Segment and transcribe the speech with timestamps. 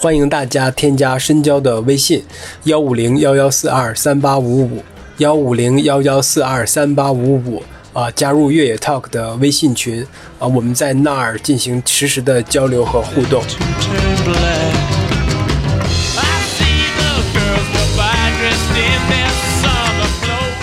[0.00, 2.22] 欢迎大家添加深交的微信：
[2.62, 4.84] 幺五零幺幺四二三八五五
[5.16, 10.06] 幺五零幺幺四二三八五五啊，加入越野 Talk 的微信群
[10.38, 13.42] 啊，我们在那儿进行实时的交流和互动。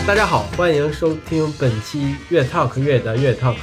[0.07, 3.55] 大家好，欢迎收听本期越 Talk 越的越 Talk，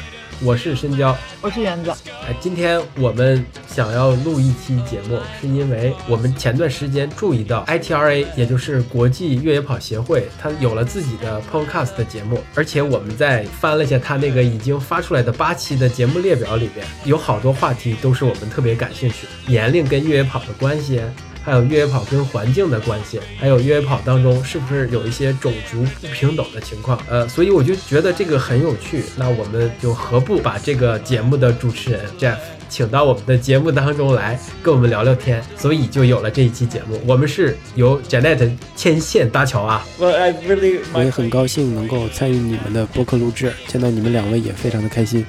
[0.44, 1.92] 我是深交，我是园子。
[2.26, 21.00] 哎，今天我们想要录一期节目，是因为我们前段时间注意到 ITRA，也就是国际越野跑协会，它有了自己的 Podcast 的节目，而且我们在翻了一下它那个已经发出来的八期的节目列表里边，有好多话题都是我们特别感兴趣，年龄跟越野跑的关系。
[21.44, 26.98] 还有越野跑跟环境的关系，还有越野跑当中是不是有一些种族不平等的情况？
[27.08, 29.04] 呃，所以我就觉得这个很有趣。
[29.16, 32.38] 那我们就何不把这个节目的主持人 Jeff
[32.72, 35.44] 请到我们的节目当中来，跟我们聊聊天？
[35.58, 36.98] 所以就有了这一期节目。
[37.06, 39.86] 我们是由 Janet 牵线搭桥啊。
[39.98, 45.22] 我也很高兴能够参与你们的播客录制，见到你们两位也非常的开心。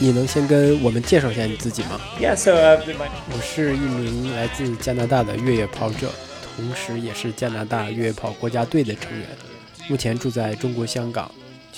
[0.00, 6.08] 你能先跟我们介绍一下你自己吗？Yes, so 我是一名来自加拿大的越野跑者，
[6.56, 9.28] 同时也是加拿大越野跑国家队的成员。
[9.88, 11.30] 目前住在中国香港。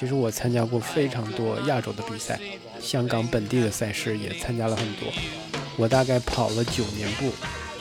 [0.02, 2.36] 其实我参加过非常多亚洲的比赛，
[2.80, 5.08] 香港本地的赛事也参加了很多。
[5.76, 7.30] 我大概跑了九年步，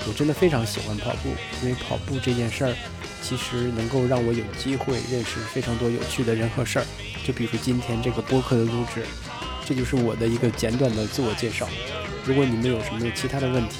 [0.07, 1.29] 我真的非常喜欢跑步，
[1.63, 2.75] 因为跑步这件事儿，
[3.23, 6.85] 其实能够让我有机会认识非常多有趣的人和事儿。
[7.25, 9.03] 就比如今天这个播客的录制，
[9.65, 11.67] 这就是我的一个简短的自我介绍。
[12.23, 13.77] 如果你们有什么其他的问题，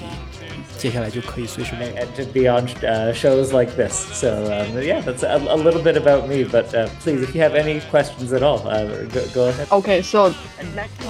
[0.78, 1.88] 接下来就可以随时问。
[1.94, 3.92] And to be on uh, shows like this.
[3.92, 6.44] So um, yeah, that's a, a, little bit about me.
[6.44, 9.68] But uh, please, if you have any questions at all, uh, go, go ahead.
[9.70, 10.32] Okay, so.
[10.58, 10.66] 嗯，
[11.04, 11.09] 好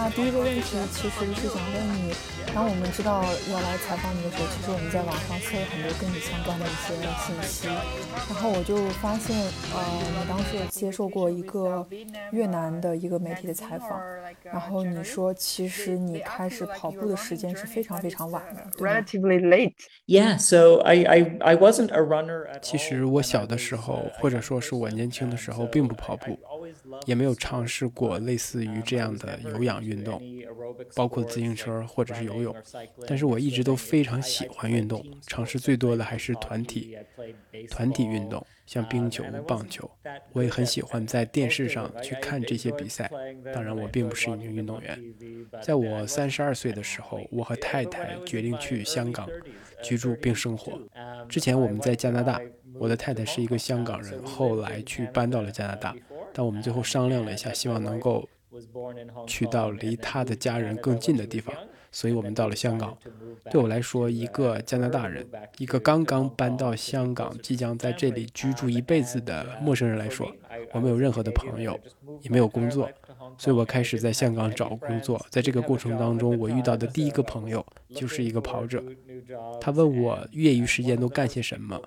[0.00, 0.62] 那第一个问题
[0.92, 2.14] 其实是想问你。
[2.54, 3.22] 当我们知道
[3.52, 7.68] 要来采访你的时候，其实我们在网上搜了很多跟你相关的一些信息，
[8.28, 9.36] 然后我就发现，
[9.72, 9.78] 呃，
[10.18, 11.86] 你当时接受过一个
[12.32, 14.00] 越南的一个媒体的采访，
[14.42, 19.74] 然后你说其实你开始跑步的时间是非常非常晚的，relatively late.
[20.06, 22.48] Yeah, so I I I wasn't a runner.
[22.60, 26.36] 其实我小的时候，或者说是我年轻的时候，并不跑步。
[27.06, 30.22] 也没有尝试过类似于这样的有氧运动，
[30.94, 32.54] 包括自行车或者是游泳。
[33.06, 36.96] 但是我一直都非常喜欢运动，尝试最多的还是团体
[37.70, 39.90] 团体运动，像冰球、棒球。
[40.32, 43.10] 我也很喜欢在电视上去看这些比赛。
[43.52, 44.98] 当然，我并不是一名运动员。
[45.62, 49.28] 在我三十二岁的时候，我和太太决定去香港
[49.82, 50.78] 居住并生活。
[51.28, 52.40] 之前我们在加拿大，
[52.74, 55.94] 我的太太是一个香港人，后来去搬到了加拿大。
[56.32, 58.28] 但我们最后商量了一下，希望能够
[59.26, 61.54] 去到离他的家人更近的地方，
[61.92, 62.96] 所以我们到了香港。
[63.50, 65.26] 对我来说，一个加拿大人，
[65.58, 70.30] 一个刚刚搬到香港、即将在这里居住一辈子的陌生人来说，
[70.72, 71.78] 我没有任何的朋友，
[72.22, 72.88] 也没有工作，
[73.38, 75.24] 所以我开始在香港找工作。
[75.30, 77.64] 在这个过程当中，我遇到的第一个朋友
[77.94, 78.82] 就是一个跑者，
[79.60, 81.80] 他问我业余时间都干些什么，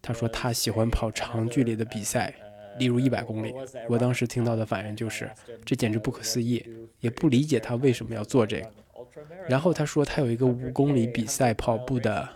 [0.00, 2.34] 他说他喜欢跑长距离的比赛。
[2.78, 3.54] 例如一百公里，
[3.88, 5.30] 我当时听到的反应就是，
[5.64, 6.64] 这简直不可思议，
[7.00, 8.70] 也不理解他为什么要做这个。
[9.48, 12.28] 然后他说他有一个五公里比赛跑步的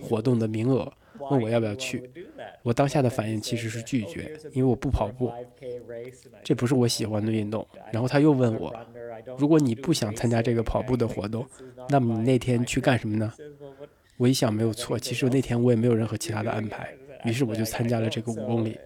[0.00, 0.92] 活动的名额，
[1.30, 2.10] 问我要不要去。
[2.62, 5.32] 我当下的反应其实是拒绝，因为我不跑步，
[6.42, 7.66] 这不是我喜欢的运动。
[7.92, 8.74] 然后他又问我，
[9.38, 11.46] 如果你不想参加这个跑步的活动，
[11.88, 13.32] 那么你那天去干什么呢？
[14.16, 16.92] 我一想没有错，其实那天我也没有任何其他的安排。
[17.24, 18.78] 于是我就参加了这个五公里。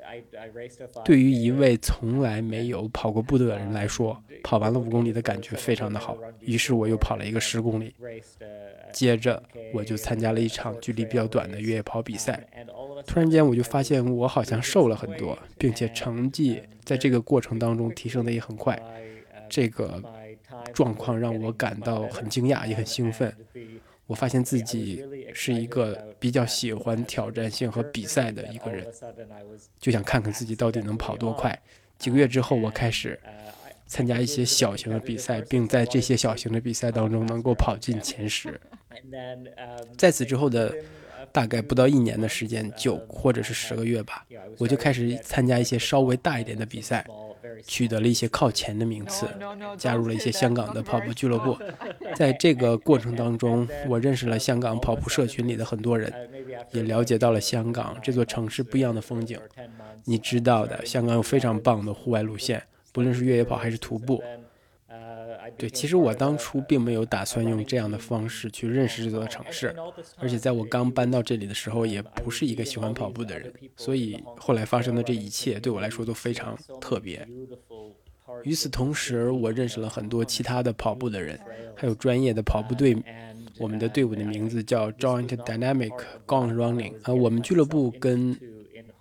[1.04, 6.16] 对于一位从来没有跑过步的人来说，跑完了五公里的感觉非常的好。
[6.40, 7.94] 于是我又跑了一个十公里，
[8.92, 12.46] 接着我就参加了一场距离比较短的越野跑比赛。
[13.06, 18.80] 突然间我就发现我好像瘦了很多，并且成绩在这个过程当中提升的也很快。
[19.48, 20.02] 这个
[20.72, 23.34] 状况让我感到很惊讶，也很兴奋。
[24.06, 25.02] 我发现自己
[25.32, 28.86] 是一个比较喜欢挑战性和比赛的一个人，
[29.78, 31.58] 就想看看自己到底能跑多快。
[31.98, 33.18] 几个月之后，我开始
[33.86, 38.60] 参加一些小型的比赛，并在这些小型的比赛当中能够跑进前十。
[39.96, 40.74] 在此之后的
[41.30, 44.26] 大概不到一年的时间，九或者是十个月吧，
[44.58, 47.06] 我就开始参加一些稍微大一点的比赛。
[47.66, 49.26] 取得了一些靠前的名次，
[49.78, 51.56] 加入了一些香港的跑步俱乐部。
[52.14, 56.12] 在这个过程当中，我认识了香港跑步社群里的很多人，
[56.72, 59.38] 也了解到了香港这座城市不一样的风景。
[60.04, 62.62] 你知道的，香港有非常棒的户外路线，
[62.92, 64.22] 不论是越野跑还是徒步。
[65.56, 69.74] 对，其实我当初并没有打算用这样的方式去认识这座城市，
[70.18, 77.26] 而且在我刚搬到这里的时候，也不是一个喜欢跑步的人，所以后来发生的这一切对我来说都非常特别。
[78.44, 81.38] 与此同时，我认识了很多其他的跑步的人，
[81.76, 82.96] 还有专业的跑步队。
[83.58, 85.92] 我们的队伍的名字叫 Joint Dynamic
[86.26, 86.94] Gong Running。
[87.02, 88.36] 啊，我们俱乐部跟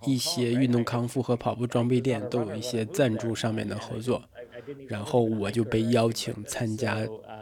[0.04, 4.22] 一些运动康复和跑步装备店都有一些赞助上面的合作。
[4.88, 6.98] 然后我就被邀请参加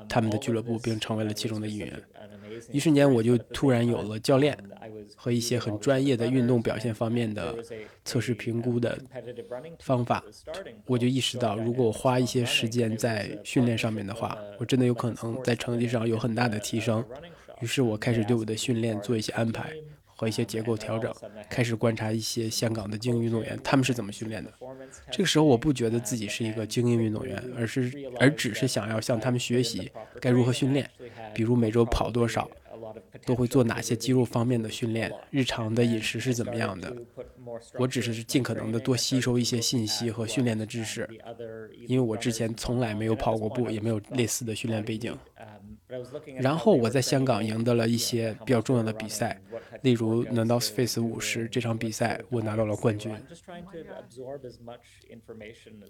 [0.09, 1.93] 他们的俱乐部，并成为了其中的一员。
[2.71, 4.57] 一瞬间，我就突然有了教练
[5.17, 7.57] 和一些很专业的运动表现方面的
[8.05, 8.99] 测试评估的
[9.79, 10.23] 方法。
[10.87, 17.05] 我就意识到，如果我花一些时间在训练上面的话，我真的有可能在成绩上有很大的提升。
[17.61, 19.73] 于是我开始对我的训练做一些安排。
[20.21, 21.11] 和一些结构调整，
[21.49, 24.53] 开始观察一些香港的精英运动员，他们是怎么训练的。
[25.11, 29.91] 这个时候，我不觉得自己是一个精英运动员，而是而只是想要向他们学习
[30.21, 30.87] 该如何训练，
[31.33, 32.47] 比如每周跑多少，
[33.25, 36.95] 都会做哪些肌肉方面的训练，日常的饮食是怎么样的。
[37.79, 41.09] 我只是尽可能的多吸收一些信息和训练的知识，
[41.87, 45.17] 因为我之前从来没有跑过步，也没有类似的训练背景。
[46.39, 49.41] 然后我在香港赢得了一些比较重要的比赛，
[49.83, 53.13] 例如 North Face 五十这场比赛，我拿到了冠军。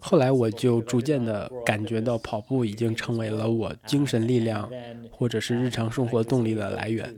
[0.00, 4.70] 后来我就逐渐的感觉到跑步已经成为了我精神力量
[5.10, 7.09] 或者是日常生活动力的来源。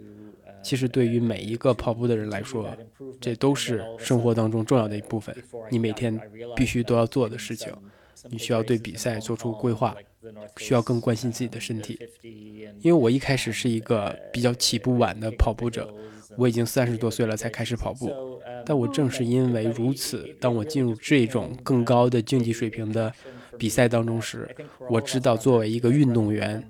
[0.62, 2.70] 其实对于每一个跑步的人来说，
[3.20, 5.34] 这都是生活当中重要的一部分，
[5.70, 6.20] 你每天
[6.54, 7.72] 必须都要做的事情。
[8.30, 9.96] 你需要对比赛做出规划，
[10.56, 11.98] 需要更关心自己的身体。
[12.80, 15.92] 因为我一开始是一个比较起步晚的跑步者，
[16.36, 18.12] 我已经三十多岁了才开始跑步。
[18.64, 23.12] 但我正是因为如此，当我进入这种更高的竞技水平的
[23.58, 24.48] 比赛当中时，
[24.88, 26.64] 我知道作为一个运动员，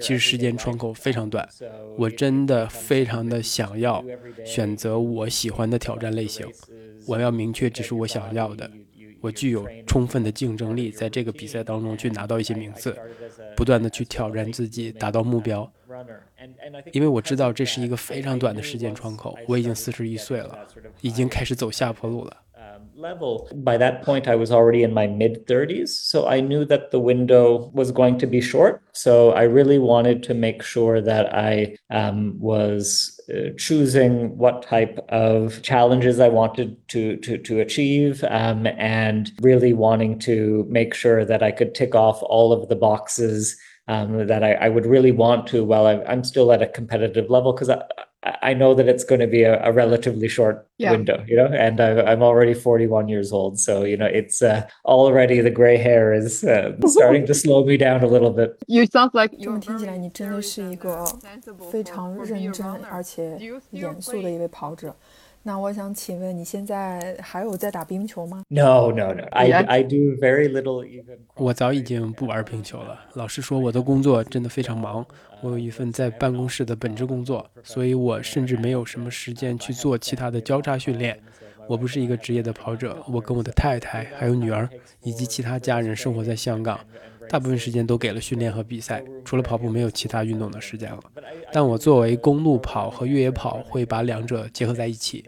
[0.00, 1.48] 其实时间窗口非常短。
[1.96, 4.04] 我真的非常的想要
[4.44, 6.46] 选择我喜欢的挑战类型，
[7.06, 8.70] 我要明确这是我想要的。
[9.20, 12.96] 我具有充分的竞争力，在这个比赛当中去拿到一些名次，
[13.56, 15.70] 不断的去挑战自己，达到目标。
[16.92, 20.66] 因为我知道这是一个非常短的时间窗口，我已经四十一岁了，
[21.02, 22.36] 已经开始走下坡路了。
[22.94, 23.48] Level.
[23.54, 25.88] By that point, I was already in my mid 30s.
[25.88, 28.82] So I knew that the window was going to be short.
[28.92, 34.98] So I really wanted to make sure that I um, was uh, choosing what type
[35.08, 41.24] of challenges I wanted to, to, to achieve um, and really wanting to make sure
[41.24, 43.56] that I could tick off all of the boxes
[43.87, 47.29] um, that I, I, would really want to while I'm, I'm still at a competitive
[47.29, 47.83] level because I,
[48.41, 50.91] I know that it's going to be a, a relatively short yeah.
[50.91, 53.59] window, you know, and I, am already 41 years old.
[53.59, 57.77] So, you know, it's uh, already the gray hair is uh, starting to slow me
[57.77, 58.57] down a little bit.
[58.67, 61.05] You sound like 这么听起来，你真的是一个
[61.71, 63.37] 非常认真而且
[63.71, 64.93] 严肃的一位跑者。
[65.44, 69.24] 那我想请问，你现在还有在打冰球吗？No, no, no.
[69.32, 71.18] I I do very little even.
[71.34, 73.00] 我早已经不玩冰球了。
[73.14, 75.04] 老实说，我的工作真的非常忙。
[75.40, 81.18] 我有一份在办公室的本职工作，所以我甚至没有什么时间去做其他的交叉训练。
[81.66, 82.96] 我不是一个职业的跑者。
[83.08, 84.68] 我跟我的太太、还有女儿
[85.02, 86.78] 以及其他家人生活在香港。
[87.28, 91.00] 大部分时间都给了训练和比赛，除了跑步，没有其他运动的时间了。
[91.52, 95.24] 但我作为公路跑和越野跑，会把两者结合在一起，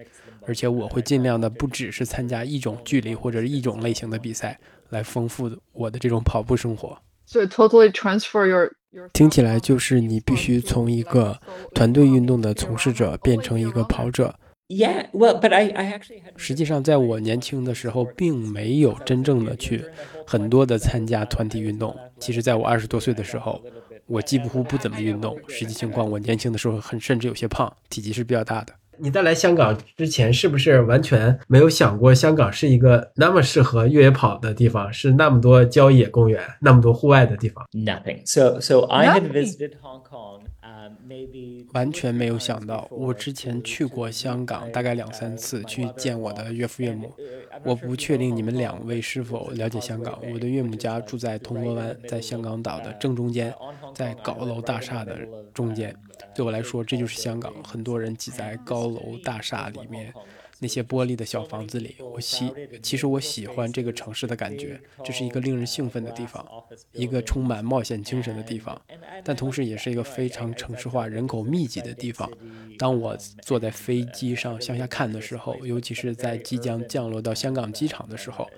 [0.46, 4.58] 而且我会尽量的不只是参加一种距离或者一种类型的比赛，
[4.90, 6.96] 来丰富我的这种跑步生活。
[7.26, 8.70] 所以，totally transfer your
[9.12, 11.40] 听起来就是你必须从一个
[11.74, 14.34] 团队运动的从事者变成一个跑者。
[14.74, 19.84] Yeah, well, but I, I actually 实际上，在我年轻的时候，并没有真正的去
[20.26, 21.94] 很多的参加团体运动。
[22.18, 23.62] 其实，在我二十多岁的时候，
[24.06, 25.38] 我几乎不怎么运动。
[25.46, 28.72] 实际情况，我年轻的时候很甚至有些胖，体积是比较大的。
[28.98, 38.22] 你在来香港之前，是不是完全没有想过香港是一个那么适合越野跑的地方，是那么多郊野公园，那么多户外的地方？Nothing.
[38.24, 40.42] So, so I had visited Hong Kong.
[41.72, 47.12] 完全没有想到，我之前去过香港大概两三次，去见我的岳父岳母。
[47.64, 50.18] 我不确定你们两位是否了解香港。
[50.32, 53.54] 我的岳母家住在铜锣湾，在香港岛的正中间，
[53.94, 55.18] 在高楼大厦的
[55.52, 55.94] 中间。
[56.34, 57.52] 对我来说，这就是香港。
[57.62, 60.12] 很多人挤在高楼大厦里面，
[60.60, 66.46] 那些玻璃的小房子里，我喜，其实我喜欢这个城市的感觉，这是一个令人兴奋的地方，
[66.92, 68.80] 一个充满冒险精神的地方，
[69.24, 72.30] 但同时也是一个非常城市化、人口密集的地方。
[72.76, 78.48] 当我坐在飞机上向下看的时候，尤其是在即将降落到香港机场的时候，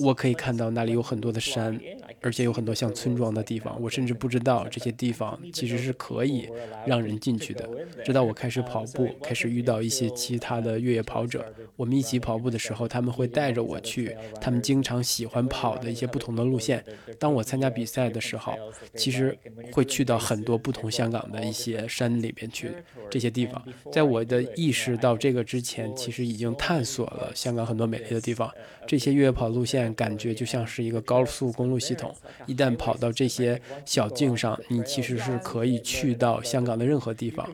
[0.00, 1.78] 我可以看到那里有很多的山，
[2.20, 3.80] 而且有很多像村庄的地方。
[3.80, 6.48] 我甚至不知道这些地方其实是可以
[6.86, 7.66] 让人进去的。
[8.04, 16.84] 直到我开始跑步，开始遇到一些其他的越野跑者，我们一起跑步的时候，他们会带着我去他们经常喜欢跑的一些不同的路线。
[17.18, 18.54] 当我参加比赛的时候，
[18.94, 19.36] 其实
[19.72, 22.70] 会去到很多不同香港的一些山里边去，
[23.10, 23.60] 这些地方，
[23.92, 28.48] 在我的意识到这个之前，其实已经探索了香港很多美丽的地方。
[28.90, 32.12] 这些越野跑路线感觉就像是一个高速公路系统，
[32.44, 37.48] 一旦跑到这些小径上，你其实是可以去到香港的任何地方。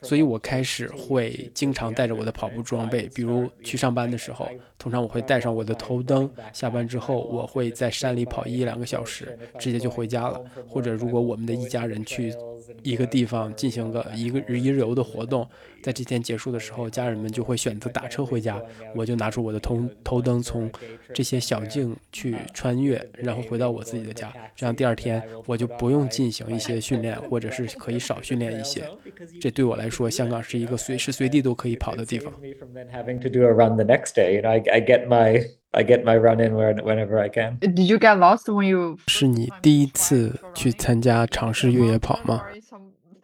[0.00, 4.48] 所以我开始会经常带着我的跑步装备，比如去上班的时候，
[4.78, 6.30] 通常我会带上我的头灯。
[6.52, 10.40] 下班之后，我会在山里跑一两个小时，直接就回家了。
[10.68, 12.32] 或者如果我们的一家人去
[12.82, 15.48] 一个地方进行个一个日一日游的活动，
[15.82, 18.60] 在这天结束的时候，家人们就会选择打车回家，
[18.94, 20.70] 我就拿出我的头头灯，从
[21.14, 24.32] 这些小径去穿越，然后回到我自己的家。
[24.54, 28.82] 这样第二天我就不用进行一些训练，或者是可以少训练一些。
[29.40, 32.32] 这对我来说，香港是一个随时随地都可以跑的地方。
[35.72, 37.58] I get my run in whenever I can.
[37.60, 38.98] Did you get lost when you?
[39.06, 42.42] 是你第一次去参加尝试越野跑吗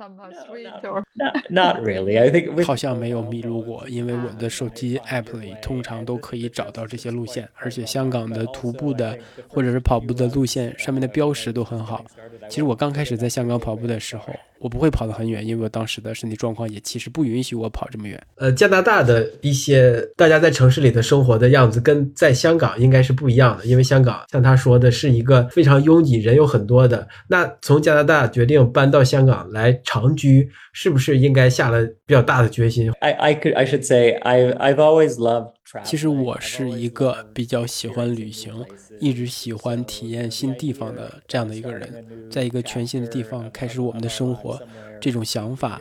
[1.51, 2.19] Not really.
[2.19, 12.05] I think 好像没有迷路过，因为我的手机 app 里通常都可以找到这些路线，而且香港的徒步的或者是跑步的路线上面的标识都很好。
[12.49, 14.35] 其实我刚开始在香港跑步的时候。
[14.59, 18.21] 我不会跑得很远，因为我当时的身体状况也其实不允许我跑这么远。
[18.37, 27.07] 呃，加拿大的一些大家在城市里的生活的样子跟在香港应该是不一样的，因为香港像他说的是一个非常拥挤、人有很多的。
[27.29, 35.56] 那从加拿大决定搬到香港来长居，是不是应该下了比较大的决心？I I could I should say I I've always loved.
[35.85, 38.65] 其实我是一个比较喜欢旅行，
[39.01, 42.31] 一直喜欢体验新地方的这样的一个人。
[42.31, 44.61] 在一个全新的地方开始我们的生活，
[45.01, 45.81] 这种想法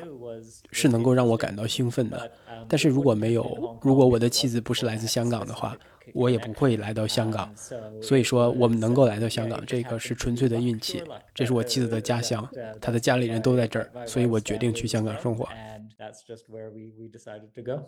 [0.72, 2.32] 是能够让我感到兴奋的。
[2.68, 5.78] 但是如果没有，如果我的妻子不是来自香港的话，
[6.14, 7.54] 我也不会来到香港。
[8.02, 11.04] 所以说，我们能够来到香港，这个是纯粹的运气。
[11.34, 12.48] 这是我妻子的家乡，
[12.80, 15.48] 她的家里人都在这儿，所以我决定去香港生活。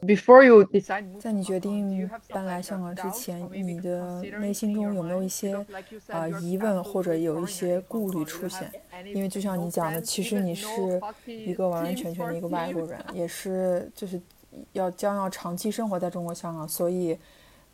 [0.01, 5.53] Before you decide，在你决定搬来香港之前，你的内心中有没有一些
[6.07, 8.71] 啊疑问或者有一些顾虑出现？
[9.13, 10.67] 因为就像你讲的，其实你是
[11.27, 14.19] 一个完完全全的一个外国人，也是就是
[14.71, 17.17] 要将要长期生活在中国香港，所以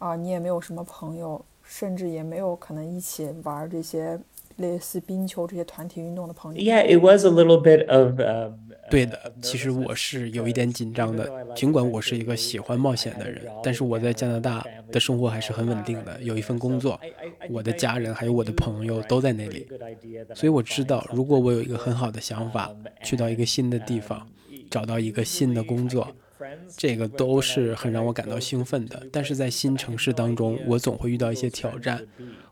[0.04, 4.20] 啊，你也没有什么朋友，甚至也没有可能一起玩这些
[4.58, 6.60] 类似冰球这些团体运动的朋友。
[6.60, 8.20] Yeah, it was a little bit of.
[8.92, 11.32] 对的，其实我是有一点紧张的。
[11.56, 17.00] 尽管我是一个喜欢冒险的人，但是我在加拿大的生活还是很稳定的，有一份工作，
[17.50, 19.66] 我的家人还有我的朋友都在那里，
[20.36, 22.70] 所以我知道，如果我有一个很好的想法，
[23.02, 24.28] 去到一个新的地方，
[24.70, 26.10] 找到一个新的工作，
[26.78, 29.06] 这个都是很让我感到兴奋的。
[29.12, 32.06] 但是在新城市当中，我总会遇到一些挑战，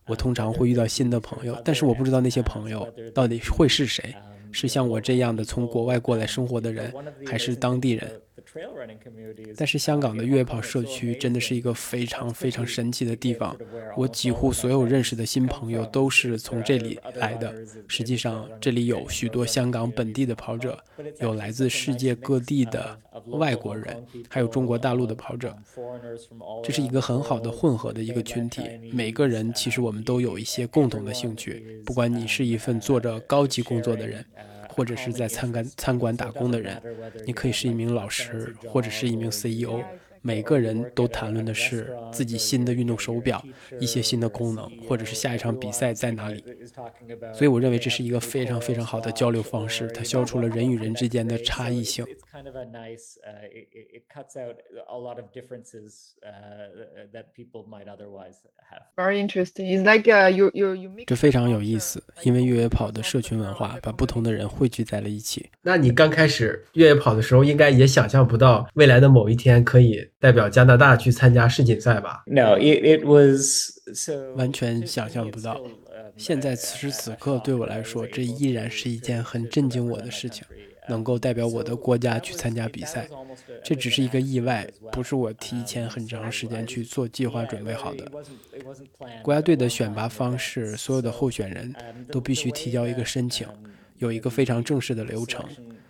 [0.05, 4.15] 我通常会遇到新的朋友，但是我不知道那些朋友到底会是谁。
[4.53, 6.93] 是像我这样的从国外过来生活的人，
[7.25, 8.11] 还是当地人？
[9.55, 13.55] 但是香港的越野跑社区真的是一个非常非常神奇的地方。
[13.95, 17.53] 我几乎所有认识的新朋友都是从这里来的。
[17.87, 20.77] 实际上，这里有许多香港本地的跑者，
[21.19, 25.55] 有来自世界各地的外国人，还有中国大陆的跑者。
[26.63, 28.63] 这是一个很好的混合的一个群体。
[28.91, 34.25] 每个人其实我们都有一些共同的兴趣，不管你是一份做着高级工作的人。
[34.71, 36.81] 或者是在餐馆餐馆打工的人，
[37.25, 39.81] 你可以是一名老师，或者是一名 CEO。
[40.23, 43.43] 每个人都谈论的是自己新的运动手表、
[43.79, 46.43] 一些新的功能，或者是下一场比赛在哪里。
[47.33, 52.05] 所以我认为这是一个非常非常好的交流方式，它消除了人与人之间的差异性。
[58.95, 59.65] Very interesting.
[59.65, 60.91] It's like you you you.
[61.05, 65.49] 这非常有意思，因为越野跑的社群文化把不同的人汇聚在了一起。
[65.61, 70.09] 那你刚开始越野跑的时候，应该也想象不到未来的某一天可以。
[70.19, 75.59] 代表加拿大去参加世锦赛吧？No, it it was so 完全想象不到。
[76.15, 80.45] 现在此时此刻对我来说，这依然是一件很震惊我的事情。
[80.89, 83.07] 能够代表我的国家去参加比赛。
[83.63, 88.11] 这只是一个意外，不是我提前很长时间去做计划准备好的。
[89.21, 91.73] 国家队的选拔方式，所有的候选人
[92.11, 93.47] 都必须提交一个申请，
[93.97, 95.45] 有一个非常正式的流程。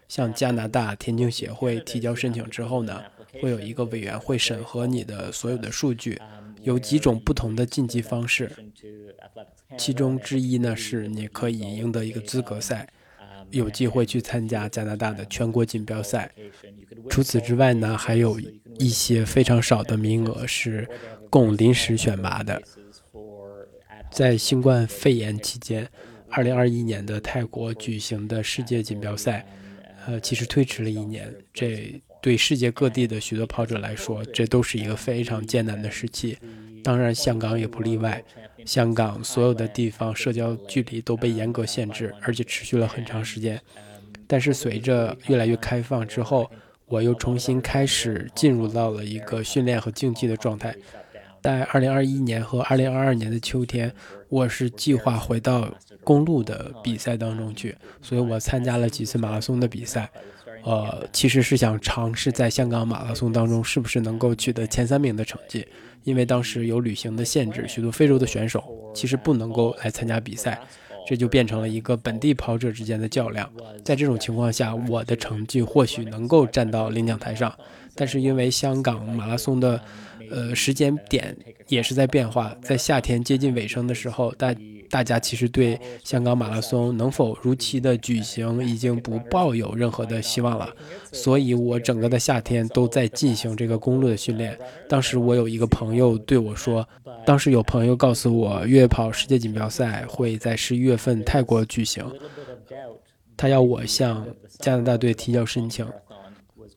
[0.08, 3.02] 向加拿大田径协会提交申请之后呢，
[3.42, 6.20] 会有一个委员会审核你的所有的数据，
[6.64, 8.52] 有几种不同的晋级方式，
[9.78, 12.90] 其中之一呢是你可以赢得一个资格赛，
[13.52, 16.32] 有机会去参加加拿大的全国锦标赛。
[17.10, 18.40] 除此之外呢，还有
[18.78, 20.88] 一些非常少的名额是
[21.30, 22.62] 供临时选拔的。
[24.12, 25.88] 在新冠肺炎期间
[26.32, 29.46] ，2021年的泰国举行的世界锦标赛。
[30.08, 36.36] 呃，其实推迟了一年，这对世界各地的许多跑者来说，这都是一个非常艰难的时期。
[36.84, 38.24] 当然，香港也不例外。
[38.66, 43.62] 香港所有的地方社交距离都被严格限制，而且持续了很长时间。
[44.28, 46.50] 但是随着越来越开放之后，
[46.86, 50.76] 我又重新开始进入到了一个训练和竞技的状态。
[51.42, 53.94] 在2021年和2022年的秋天，
[54.30, 55.74] 我是计划回到。
[56.04, 60.10] 公路的比赛当中去，所以我参加了几次马拉松的比赛，
[60.64, 65.66] 呃，其实是想尝试在香港马拉松当中是不是能够取得前三名的成绩，
[66.04, 68.64] 因为当时有旅行的限制，许多非洲的选手
[68.94, 70.60] 其实不能够来参加比赛，
[71.08, 73.52] 这就变成了一个本地跑者之间的较量。
[73.84, 77.54] 在这种情况下，我的成绩或许能够站到领奖台上，
[77.96, 79.82] 但是因为香港马拉松的，
[80.30, 81.36] 呃，时间点
[81.68, 84.54] 也是在变化，在夏天接近尾声的时候，大
[84.92, 90.70] 大家其实对香港马拉松能否如期的举行已经不抱有任何的希望了，
[91.14, 94.60] 所以我整个的夏天都在进行这个公路的训练。
[94.90, 96.86] 当时我有一个朋友对我说，
[97.26, 102.06] 当时有朋友告诉我，越野跑世界锦标赛会在十一月份泰国举行，
[103.38, 104.28] 他要我向
[104.60, 105.88] 加拿大队提交申请，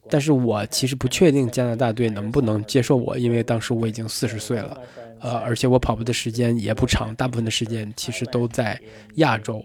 [0.09, 4.81] 但是我其实不确定加拿大队能不能接受我，因为当时我已经四十岁了。
[5.25, 8.79] 呃，而且我跑步的时间也不长，大部分的时间其实都在
[9.15, 9.65] 亚洲。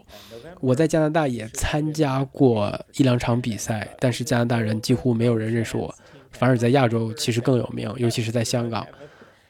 [0.61, 5.93] 我在加拿大也参加过一两场比赛，但是加拿大人几乎没有人认识我，
[6.31, 8.87] 反而在亚洲其实更有名，尤其是在香港。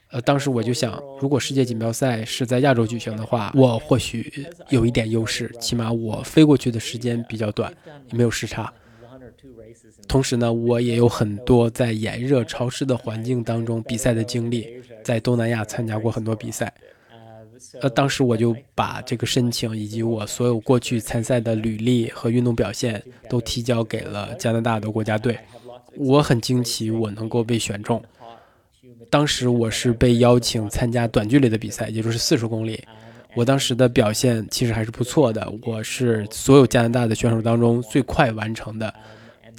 [0.09, 7.71] 呃，当时我就想，如果世界锦标赛是在亚洲举行的话，我或许有一点优势，起码我飞过去的时间比较短，
[8.11, 8.73] 也没有时差。
[10.09, 14.67] 同时呢，我也有很多在炎热潮湿的环境当中比赛的经历，
[15.03, 16.73] 在东南亚参加过很多比赛。
[17.79, 25.37] 呃，当时我就把这个申请以及我所有过去参赛的履历和运动表现都提交给了加拿大的国家队。
[25.95, 28.01] 我很惊奇，我能够被选中。
[29.11, 32.83] 当时我是被邀请参加短距离的比赛，也就是四十公里。
[33.35, 38.91] 我当时的表现其实还是不错的，我是所有加拿大的选手当中最快完成的。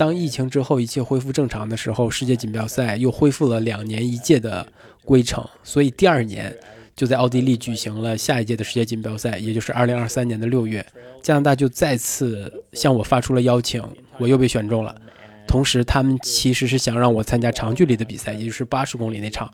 [0.00, 4.66] 当疫情之后一切恢复正常的时候，世界锦标赛又恢复了两年一届的
[5.04, 6.56] 规程，所以第二年
[6.96, 10.82] 就在奥地利举行了下一届的世界锦标赛，也就是二零二三年的六月，
[11.20, 13.84] 加拿大就再次向我发出了邀请，
[14.16, 14.98] 我又被选中了。
[15.46, 19.52] 同时，他们其实是想让我参加长距离的比赛，也就是八十公里那场。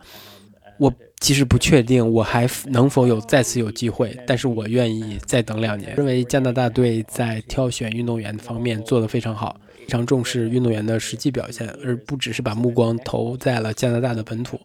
[0.79, 5.97] 我其实不确定我还能否有再次有机会，但是我愿意再等两年。
[5.97, 9.59] 认为加拿大队在挑选运动员方面做得非常好。
[9.87, 14.59] 非常重视运动员的实际表现，而不只是把目光投在了加拿大的本土。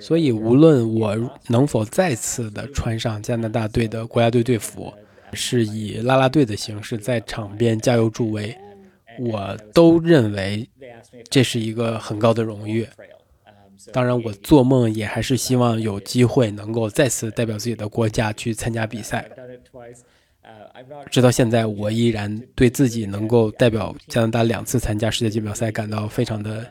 [0.00, 1.16] 所以，无论我
[1.48, 4.92] 能否再次的穿上加拿大队的国家队队服，
[5.32, 8.56] 是以啦啦队的形式在场边加油助威，
[9.20, 10.68] 我都认为
[11.30, 12.86] 这是一个很高的荣誉。
[13.92, 19.30] 当然，我做梦也还是希望有机会能够再次代表自己的国家去参加比赛。
[21.09, 26.65] 直到现在，我依然对自己能够代表加拿大两次参加世界锦标赛感到非常的。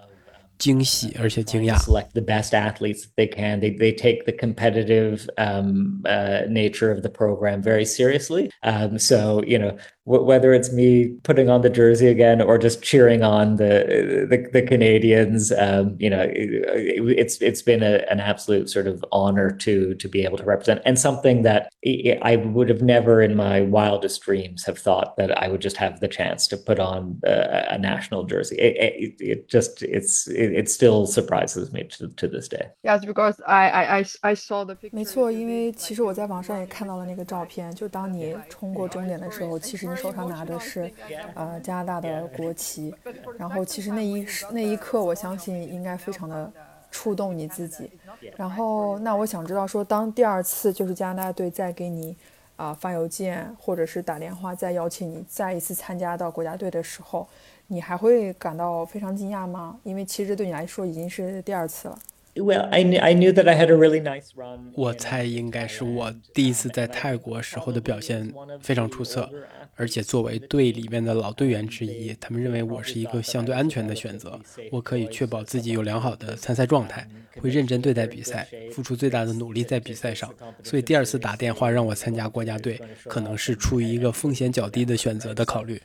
[0.59, 1.77] 惊喜而且惊讶。
[1.77, 3.61] Select the best athletes they can.
[3.61, 8.51] They they take the competitive um, uh, nature of the program very seriously.
[8.63, 13.23] Um, so you know whether it's me putting on the jersey again or just cheering
[13.23, 18.71] on the the, the Canadians, um, you know, it, it's it's been a, an absolute
[18.71, 22.81] sort of honor to to be able to represent and something that I would have
[22.81, 26.57] never in my wildest dreams have thought that I would just have the chance to
[26.57, 28.57] put on a, a national jersey.
[28.57, 32.69] It, it, it just it's it still surprises me to to this day.
[32.83, 34.97] Yes, because I I I saw the picture.
[34.97, 40.92] 没错，因为其实我在网上也看到了那个照片，就当你冲过终点的时候，其实 你手上拿的是
[41.36, 42.94] 呃加拿大的国旗，
[43.38, 46.52] 然后其实那一那一刻，我相信应该非常的
[46.90, 47.92] 触动你自己。
[48.36, 52.16] 然后那我想知道说，当第二次就是加拿大队再给你
[52.56, 57.28] 啊发邮件或者是打电话再邀请你再一次参加到国家队的时候，
[57.68, 59.78] 你还会感到非常惊讶吗？
[59.84, 62.00] 因为其实对你来说已经是第二次了。
[62.36, 64.72] Well, I knew I knew that I had a really nice run.
[64.76, 69.30] 我猜应该是我第一次在泰国时候的表现非常出色，
[69.76, 74.40] 而且作为队里面的老队员之一，他们认为我是一个相对安全的选择，
[74.72, 77.08] 我可以确保自己有良好的参赛状态，
[77.40, 80.34] 会认真对待比赛，付出最大的努力在比赛上。
[80.64, 85.82] 所以第二次打电话让我参加国家队，可能是出于一个风险较低的选择的考虑。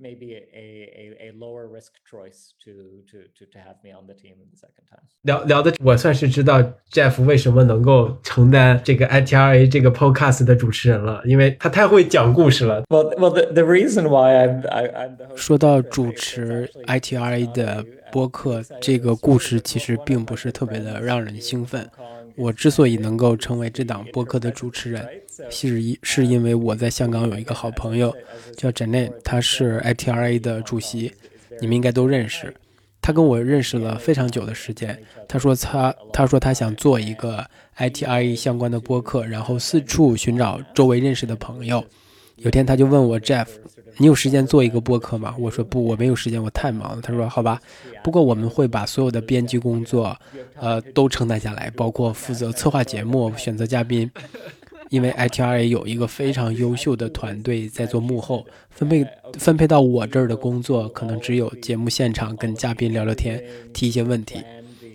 [0.00, 4.14] Maybe a, a, a lower risk choice to, to, to, to have me on the
[4.14, 5.02] team in the second time.
[5.22, 12.82] 聊聊的，我算是知道 Jeff 为什么能够承担这个 ITRA 这个 podcast 的主持人了，因为他太会讲故事了。
[12.88, 21.88] Well, well, the, the reason why I'm, I, I'm the host 说到主持 ITRA 的播客，这个故事其实并不是特别的让人兴奋。
[22.36, 25.06] 我之所以能够成为这档播客的主持人，
[25.50, 28.14] 是是因为我在香港有一个好朋友
[28.56, 31.12] 叫 Janet，他是 ITRA 的主席，
[31.60, 32.54] 你们应该都认识。
[33.02, 34.98] 他跟我认识了非常久的时间。
[35.26, 37.44] 他说他他说他想做一个
[37.78, 41.82] ITRA 相关的播客，然后四处寻找周围认识的朋友。
[42.36, 43.46] 有天他就问我 Jeff，
[43.96, 45.34] 你有时间做一个播客吗？
[45.38, 47.00] 我说不，我没有时间，我太忙了。
[47.02, 47.60] 他说好吧，
[48.04, 50.14] 不过我们会把所有的编辑工作，
[50.58, 54.10] 呃，都承担下来，包括负责策划节目、选择嘉宾。
[54.90, 59.06] 因为 ITRA 有一个非常优秀的团队在做幕后，分配
[59.38, 64.38] 分配到我这儿的工作，可能只有节目现场跟嘉宾聊聊天，提一些问题。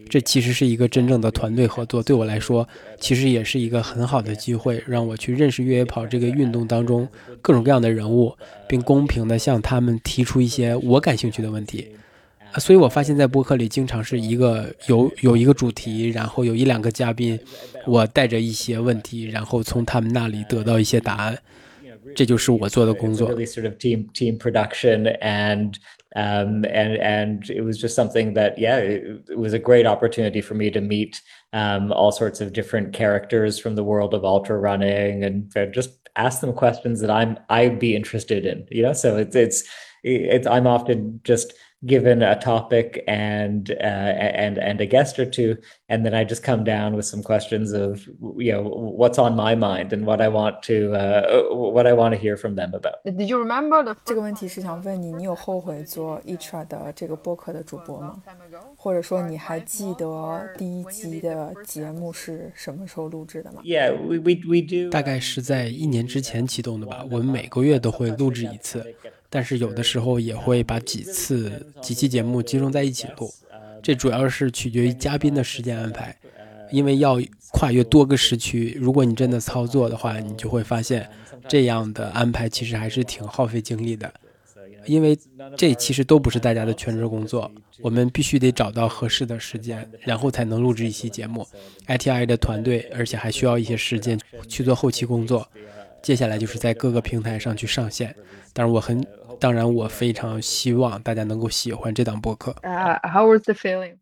[0.07, 2.67] 这其实是一个真正的团队合作，对我来说，
[2.99, 7.07] 其实也是一个很好的机会，让我去认识越野跑这个运动当中
[7.41, 8.35] 各种各样的人物，
[8.67, 11.87] 并公平地向他们提出一些我感兴趣的问题。
[12.58, 17.38] 所以我发现，在播客里经常是一个有有一个主题，然后有一两个嘉宾，
[17.86, 21.38] 我带着一些问题，然后从他们那里得到一些答案。
[22.14, 23.30] 这就是我做的工作。
[23.30, 25.74] really sort of team team production and
[26.16, 30.40] um and and it was just something that yeah it, it was a great opportunity
[30.40, 31.20] for me to meet
[31.52, 35.90] um all sorts of different characters from the world of ultra running and uh, just
[36.16, 39.62] ask them questions that I'm I'd be interested in you know so it's it's
[40.02, 41.52] it's I'm often just
[41.86, 45.56] given a topic and uh, and and a guest or two,
[45.88, 49.54] and then I just come down with some questions of you know what's on my
[49.54, 53.02] mind and what I want to uh, what I want to hear from them about.
[53.04, 58.22] Did you remember the 这个问题是想问你，你有后悔做 ITRA 的这个播客的主播吗？
[58.76, 63.62] 或者说你还记得第一集的节目是什么时候录制的吗？
[63.64, 64.90] Yeah, we we we do.
[64.90, 67.06] 大概是在一年之前启动的吧。
[67.10, 68.84] 我们每个月都会录制一次，
[69.29, 73.33] 但是有的时候也会把几次几期节目集中在一起录。
[73.83, 76.17] 这主要是取决于嘉宾的时间安排，
[76.71, 78.75] 因为要跨越多个时区。
[78.79, 81.07] 如果你真的操作的话，你就会发现
[81.47, 84.11] 这样的安排其实还是挺耗费精力的。
[84.85, 85.17] 因为
[85.57, 91.47] 这其实都不是大家的全职工作，我们必须得找到合适的时间，然后才能录制一期节目。
[91.87, 95.47] ITI 的团队，而且还需要一些时间去做后期工作。
[96.05, 98.15] 接下来就是在各个平台上去上线。
[98.53, 99.03] 但是，我很，
[99.39, 102.51] 当然，我非常希望大家能够喜欢这档播客。
[102.61, 103.95] 啊、uh,，How was the feeling？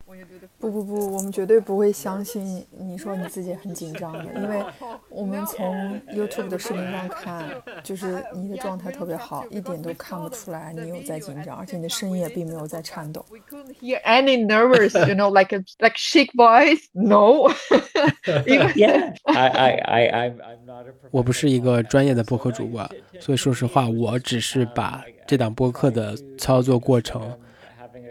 [0.60, 4.64] 不不不，我们绝对不会相信你说你自己很紧张的，因为
[5.10, 7.50] 我们从 YouTube 的视频上看，
[7.84, 13.26] 就是你的状态特别好，一点都看不出来你有在紧张，而且你的声音也并没有在颤抖。
[13.30, 16.84] We couldn't hear any nervous, you know, like a like shake voice.
[16.94, 17.50] No.
[18.76, 19.14] yeah.
[19.26, 20.94] I I I I'm not a.
[21.12, 25.04] 我不是一个专业的播客主播，所以说实话，我只是把。
[25.26, 27.38] 这档播客的操作过程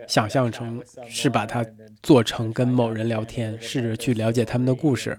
[0.09, 1.65] 想象成是把它
[2.03, 5.17] 做成跟某人聊天，试着去了解他们的故事，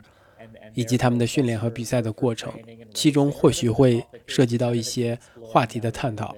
[0.73, 2.51] 以及他们的训练和比赛的过程，
[2.93, 6.35] 其中或许会涉及到一些话题的探讨。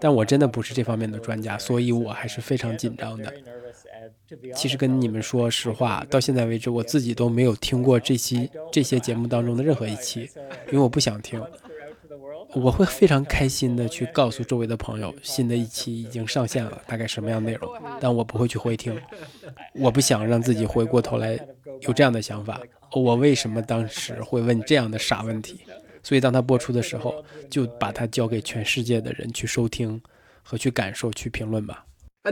[0.00, 3.32] 但我真的不是这方面的专家，所以我还是非常紧张的。
[4.54, 10.28] 其实跟你们说实话，到现在为止，我自己都没有听过这期这些节目当中的任何一期，
[10.68, 11.40] 因为我不想听。
[12.56, 18.98] 我会非常开心的去告诉周围的朋友，新的一期已经上线了，大概什么样内容，但我不会去回听。
[19.74, 21.38] 我不想让自己回过头来
[21.82, 22.58] 有这样的想法：
[22.94, 25.60] 我为什么当时会问这样的傻问题？
[26.02, 30.00] 所以当它播出的时候，就把它交给全世界的人去收听
[30.42, 31.84] 和去感受、去评论吧。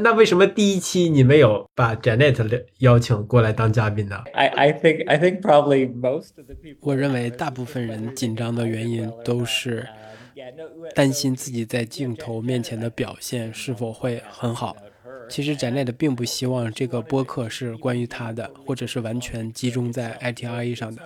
[0.03, 6.79] 那为什么第一期你没有把 Janet 邀请过来当嘉宾呢？I I think I think probably most of the people.
[6.81, 9.87] 我认为大部分人紧张的原因都是
[10.95, 14.77] 担心自己在镜头面前的表现是否会很好，
[15.29, 21.03] 其实展内的并不希望这个播客是关于他的，或者是完全集中在 ITRA 上的，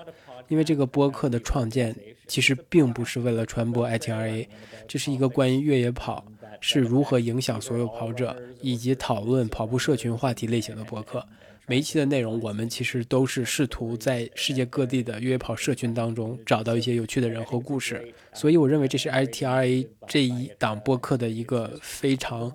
[0.48, 1.94] 因为这个播客的创建
[2.27, 4.46] 其实并不是为了传播 ITRA，
[4.87, 6.24] 这是一个关于越野跑
[6.61, 11.24] 是如何影响所有跑者以及讨论跑步社群话题类型的播客。
[11.68, 22.50] 每一期的内容，我们其实都是试图在世界各地的越野跑社群当中找到一些有趣的人和故事，所以我认为这是 ITRA 这一档播客的一个非常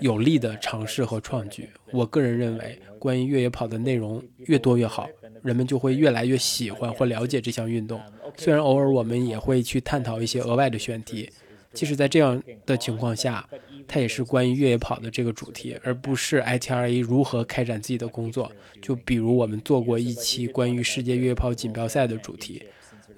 [0.00, 1.68] 有力的尝试和创举。
[1.92, 5.08] 我个人认为，关于越野跑的内容越多越好，
[5.44, 8.00] 人们就会越来越喜欢或了解这项运动。
[8.36, 11.30] 虽然偶尔我们也会去探讨一些额外的选题。
[11.74, 13.46] 即使在这样的情况下，
[13.86, 18.50] 它也是关于越野跑的这个主题，而不是 ITRA 如何开展自己的工作。
[18.80, 22.62] 就比如我们做过一期关于世界越野跑锦标赛的主题，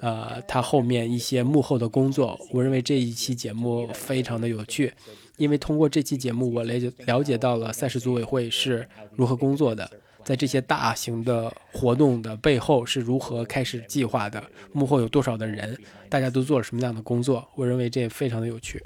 [0.00, 4.92] 呃，它后面一些幕后的工作，我认为这一期节目非常的有趣，
[5.36, 9.90] 因为通过这期节目，我了解了解到了赛事组委会是如何工作的。
[10.24, 14.42] 在这些大型的活动的背后是如何开始计划的？
[14.72, 15.76] 幕后有多少的人？
[16.08, 17.48] 大家都做了什么样的工作？
[17.56, 18.82] 我认为这也非常的有趣。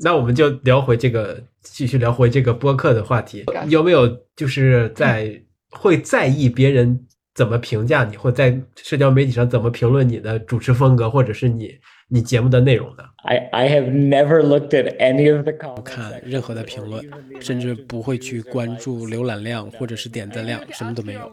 [0.00, 3.44] 那我们就聊回这个，继续聊回这个播客的话题。
[3.68, 11.78] 有没有就是在会在意别人怎么评价你，或在社交媒体上怎么评论你的主持风格，或者是你？
[12.12, 15.76] 你节目的内容的，I I have never looked at any of the comments.
[15.76, 17.08] 不看任何的评论，
[17.40, 21.30] 甚至不会去关注浏览量或者是点赞量，什么都没有。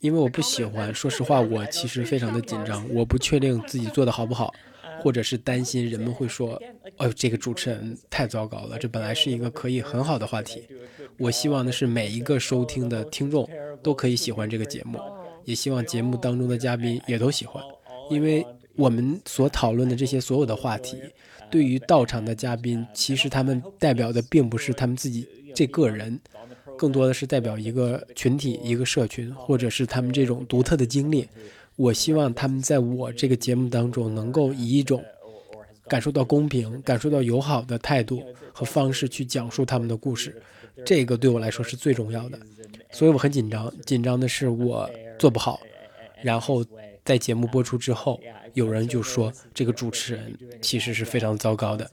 [0.00, 4.52] 因为我不喜欢，说实话，我其实非常的紧张，我不确定自己做的好不好，
[5.00, 6.60] 或者是担心人们会说，
[6.96, 10.66] 哦，这个主持人太糟糕了，这本来是一个可以很好的话题。
[11.18, 13.48] 我希望的是每一个收听的听众
[13.80, 14.98] 都可以喜欢这个节目，
[15.44, 17.62] 也希望节目当中的嘉宾也都喜欢，
[18.10, 18.44] 因为。
[18.76, 20.96] 我们所讨论的这些所有的话题，
[21.50, 26.18] 对于到场的嘉宾，其实他们代表的并不是他们自己这个人，
[26.76, 31.28] 更多的是代表一个群体、一个社群，或者是他们这种独特的经历。
[31.76, 35.02] 我希望他们在我这个节目当中，能够以一种
[35.88, 40.40] 感受到公平、感受到友好的态度和方式去讲述他们的故事。
[40.84, 42.38] 这个对我来说是最重要的，
[42.90, 43.72] 所以我很紧张。
[43.84, 45.60] 紧张的是我做不好，
[46.22, 46.64] 然后
[47.03, 48.19] 在节目播出之后。
[48.53, 51.89] 有人就说这个主持人其实是非常糟糕的。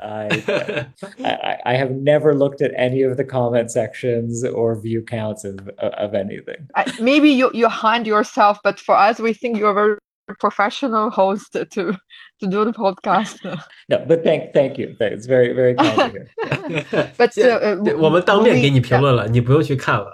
[0.00, 0.28] I,
[1.22, 5.68] I, I have never looked at any of the comment sections or view counts of,
[5.78, 6.66] of anything.
[6.74, 9.98] I, maybe you, you hand yourself, but for us, we think you're a very
[10.38, 11.96] professional host to
[12.40, 13.38] to do the podcast.
[13.88, 14.96] no, but thank thank you.
[15.00, 16.26] It's very very kind of you.
[17.16, 20.12] but uh, 我们当面给你评论了，你不用去看了。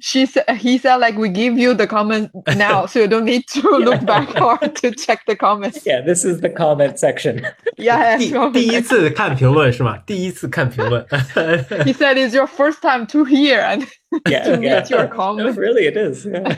[0.00, 3.46] she said he said like we give you the comment now so you don't need
[3.46, 3.84] to yeah.
[3.84, 7.46] look back or to check the comments yeah this is the comment section
[7.76, 11.04] yeah 第第一次看评论是吗第一次看评论
[11.84, 13.86] he said it's your first time to hear and
[14.26, 14.80] yeah, to yeah.
[14.80, 16.56] meet your comment no, really it is yeah.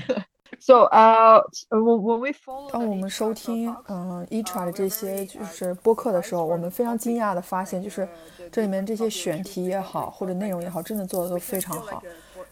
[0.60, 8.08] So, uh, when we follow 当我们收听嗯 Etra 的这些就是播客的时候，我们非常惊讶的发现，就是
[8.52, 12.04] 这里面这些选题也好，或者内容也好，真的做的都非常好。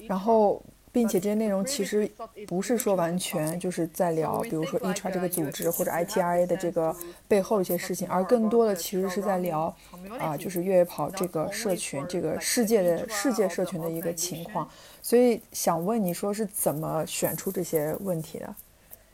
[0.08, 2.10] 然后并且这些内容其实
[2.48, 6.96] 不是说完全就是在聊，比如说 ETRA 这个组织或者 ITRA 的这个
[7.28, 9.76] 背后一些事情，而更多的其实是在聊，
[10.20, 14.70] 啊，就是越野跑这个社群，这个世界的世界社群的一个情况。
[15.06, 18.56] 所以想问你说是怎么选出这些问题的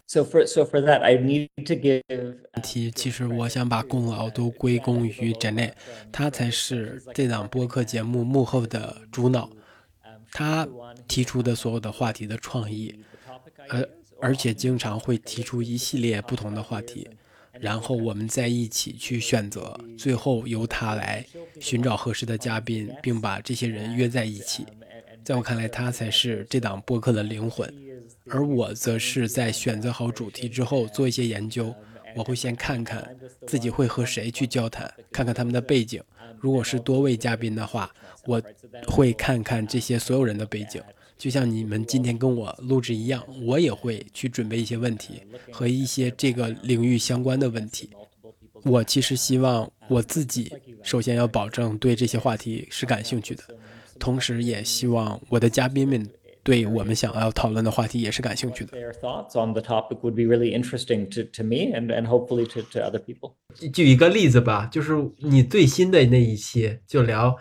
[0.07, 2.89] ？So for so for that, I need to give 问题。
[2.91, 5.73] 其实我想把功劳都归功于 Janet，
[6.09, 9.49] 他才是这档播客节目幕后的主脑。
[10.31, 10.65] 他
[11.09, 13.03] 提出的所有的话题的创意，
[13.67, 13.89] 而
[14.21, 17.09] 而且经常会提出一系列不同的话题，
[17.59, 21.25] 然后我们在一起去选择，最后由他来
[21.59, 24.65] 寻找合适的嘉宾，并把这些人约在一起。
[25.23, 27.71] 在我看来，他才是这档播客的灵魂，
[28.29, 31.73] 而我则是在选择好主题之后做一些研究。
[32.15, 33.15] 我会先看看
[33.47, 36.03] 自己会和谁去交谈，看看他们的背景。
[36.39, 37.89] 如果是多位嘉宾的话，
[38.25, 38.41] 我
[38.87, 40.81] 会看看这些所有人的背景，
[41.17, 47.91] 就像你们今天跟我录制一样，我也会去准备一些问题和一些这个领域相关的问题。
[48.63, 50.51] 我其实希望我自己
[50.83, 53.43] 首先要保证对这些话题是感兴趣的，
[54.01, 56.05] 同时也希望我的嘉宾们。
[56.43, 58.75] 对我们想要讨论的话题也是感兴趣的。
[58.75, 62.63] Their thoughts on the topic would be really interesting to to me and and hopefully to
[62.63, 63.33] to other people.
[63.71, 67.35] 举一个例子吧，就是你最新的那一期就聊，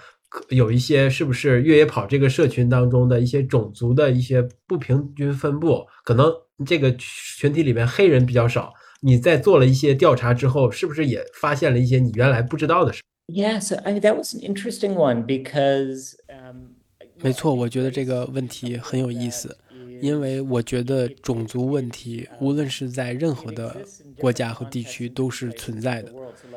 [0.51, 6.31] 有一些是不是越野跑这个社群当中的一些种族的一些不平均分布，可能
[6.67, 8.75] 这个群体里面黑人比较少。
[9.01, 13.01] 你在做了一些调查之后，是不是也发现了一些你原来不知道的事？
[13.33, 16.15] Yeah, so I mean that was an interesting one because.
[16.29, 16.75] Um,
[17.23, 19.57] 没错，我觉得这个问题很有意思，
[20.01, 23.77] 因为我觉得种族问题无论是在任何的
[24.19, 26.11] 国家和地区都是存在的。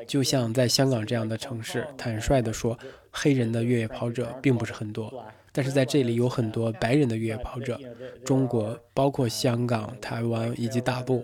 [0.08, 2.80] 就像在香港这样的城市，坦率地说，
[3.12, 5.14] 黑人的越野跑者并不是很多，
[5.52, 7.78] 但是在这里有很多白人的越野跑者。
[8.24, 11.22] 中国，包括香港、台湾以及大陆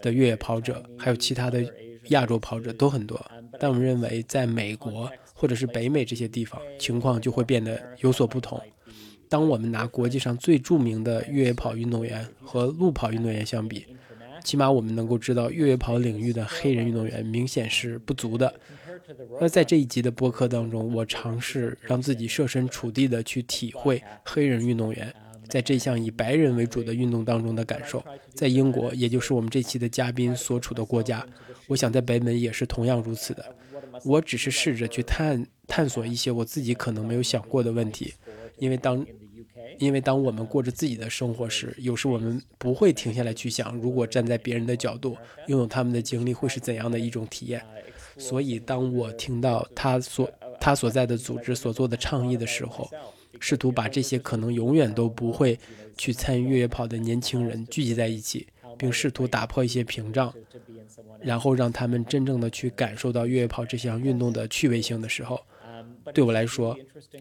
[0.00, 1.64] 的越野跑者，还有其他的
[2.10, 3.20] 亚洲跑者都很多。
[3.60, 8.58] 但我们认为，在美国或者是北美这些地方，情况就会变得有所不同。
[9.28, 13.84] 当我们拿国际上最著名的越野跑运动员和路跑运动员相比，
[14.42, 18.52] 起码我们能够知道，越野跑领域的黑人运动员明显是不足的。
[19.40, 25.14] 那在这一集的播客当中，我尝试让自己设身处地的去体会黑人运动员
[25.50, 28.02] 在这项以白人为主的运动当中的感受。
[28.32, 31.26] 在英国，也就是我们这期的嘉宾所处的国家。
[31.66, 33.44] 我想在北美也是同样如此的。
[34.04, 38.14] 我只是试着去探探索一些我自己可能没有想过的问题，
[38.58, 39.04] 因为当
[39.78, 45.16] 因为当我们过着自己的生活时，有时我们不会停下来去想，如果站在别人的角度，
[45.48, 47.62] 拥有他们的经历会是怎样的一种体验。
[48.16, 52.90] 所以，当我听到他所他所在的组织所做的倡议的时候，
[53.40, 55.58] 试图把这些可能永远都不会
[55.96, 58.46] 去参与越野跑的年轻人聚集在一起。
[58.78, 60.32] 并试图打破一些屏障，
[61.20, 65.38] 然后让他们真正的去感受到越野跑这项运动的趣味性的时候，
[66.12, 66.76] 对我来说，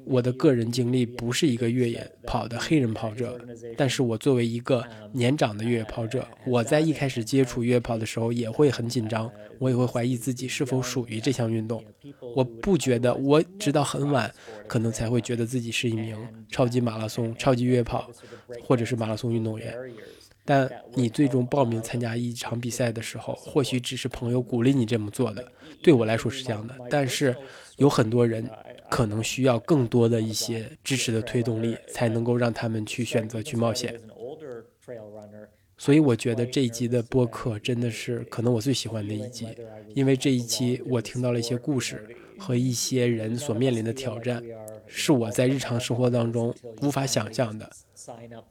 [0.05, 3.39] 我的个人经历不是一个越野跑的黑人跑者，
[3.77, 11.83] 但是我作为一个年长的越野跑者，我在一开始接触越野跑的时候也会很紧张，我也会怀疑自己是否属于这项运动。
[12.35, 14.31] 我不觉得，我直到很晚
[14.67, 16.17] 可能才会觉得自己是一名
[16.49, 18.09] 超级马拉松、超级越野跑
[18.63, 19.75] 或者是马拉松运动员。
[20.45, 25.51] 但你最终报名参加一场比赛的时候，或许只是朋友鼓励你这么做的。
[25.83, 27.35] 对我来说是这样的，但是
[27.77, 28.49] 有很多人
[28.89, 33.99] 可能需要更多的一些支持的推动力，才能够让他们去选择去冒险。
[35.77, 39.47] 所以我觉得这一集的播客真的是可能我最喜欢的一集，
[39.93, 42.05] 因为这一期我听到了一些故事
[42.37, 44.43] 和一些人所面临的挑战，
[44.87, 47.69] 是我在日常生活当中无法想象的。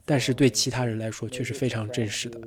[0.05, 2.39] 但是对其他人来说却是非常真实的。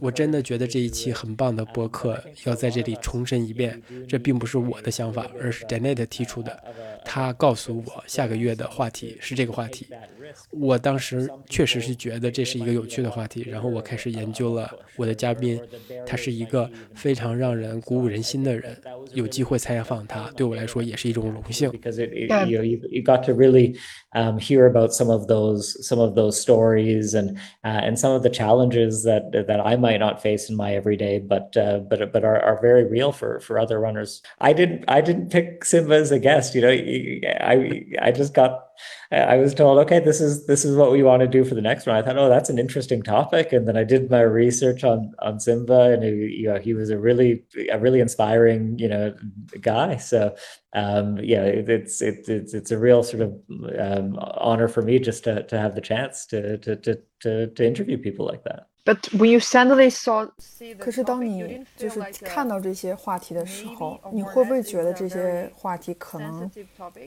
[0.00, 6.62] 我真的觉得这一期很棒的播客要在这里重申一遍，这并不是我的想法，而是 Janet 提出的。
[7.04, 9.86] 他告诉我下个月的话题是这个话题。
[10.50, 15.60] 我当时确实是觉得这是一个有趣的话题，然后我开始研究了我的嘉宾，
[16.04, 18.76] 他是一个非常让人鼓舞人心的人。
[19.12, 21.70] 有机会采访他，对我来说也是一种荣幸。
[24.16, 28.30] Um, hear about some of those some of those stories and uh, and some of the
[28.30, 32.40] challenges that that I might not face in my everyday, but uh, but but are,
[32.40, 34.22] are very real for for other runners.
[34.40, 36.54] I didn't I didn't pick Simba as a guest.
[36.54, 36.70] You know,
[37.40, 38.66] I I just got
[39.10, 41.62] I was told, okay, this is this is what we want to do for the
[41.62, 41.96] next one.
[41.96, 45.40] I thought, oh, that's an interesting topic, and then I did my research on on
[45.40, 49.14] Simba, and he, you know, he was a really a really inspiring, you know,
[49.60, 49.96] guy.
[49.96, 50.36] So,
[50.72, 53.32] um, yeah, it, it's it, it's it's a real sort of
[53.78, 57.66] um, honor for me just to to have the chance to to to to, to
[57.66, 58.68] interview people like that.
[58.86, 60.30] But when you suddenly saw，
[60.78, 66.48] 可是当你就是看到这些话题的时候，你会不会觉得这些话题可能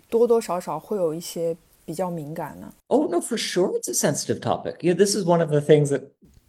[0.10, 4.76] 多多少少会有一些比较敏感呢？Oh no, for sure it's a sensitive topic.
[4.82, 6.02] Yeah, this is one of the things that.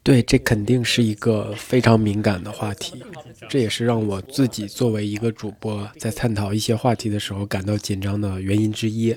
[0.03, 3.01] 对，这肯定是一个非常敏感的话题，
[3.49, 9.15] 这也是让我自己作为一个主播在探讨一些话题的时候感到紧张的原因之一。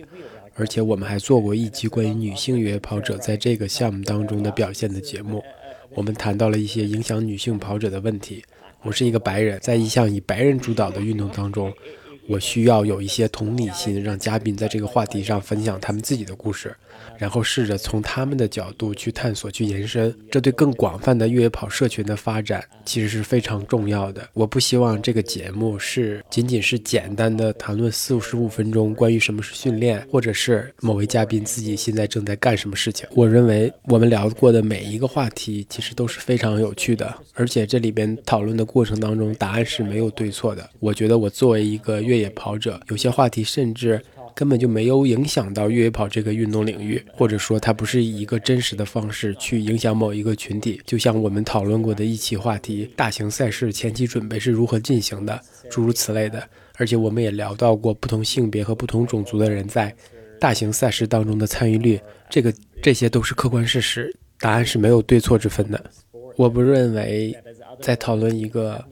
[0.56, 5.44] 而且我们还做过一期关于女性越野跑者在这个项目当中的表现的节目。
[5.96, 8.44] 我们谈到了一些影响女性跑者的问题。
[8.82, 11.72] 我是一个白人，在一项以白人主导的运动当中，
[12.28, 16.76] 我需要有一些同理心，让嘉宾在这个话题上分享他们自己的故事。
[17.18, 24.28] 然后试着从他们的角度去探索、去延伸，这对更广泛的越野跑社群的发展其实是非常重要的。
[24.34, 33.08] 我不希望这个节目是仅仅是简单的谈论四十五分钟关于什么是训练，或者是某位嘉宾自己现在正在干什么事情。
[33.14, 40.70] 我认为我们聊过的每一个话题其实都是非常有趣的，而且这里边讨论的过程当中，答案是没有对错的。
[40.80, 44.02] 我觉得我作为一个越野跑者，有些话题甚至。
[44.36, 50.82] 根本就没有影响到越野跑这个运动领域，或者说它不是以一个真实的方式去影响某一个群体。
[50.86, 56.44] 就像我们讨论过的一期话题，大型赛事前期准备是如何进行的，诸如此类的。
[56.78, 59.96] 而且我们也聊到过不同性别和不同种族的人在
[60.40, 65.84] 大型赛事当中的参与率，这个这些都是客观事实，答案是没有对错之分的。
[66.36, 67.36] 我不认为
[67.80, 68.84] 在讨论一个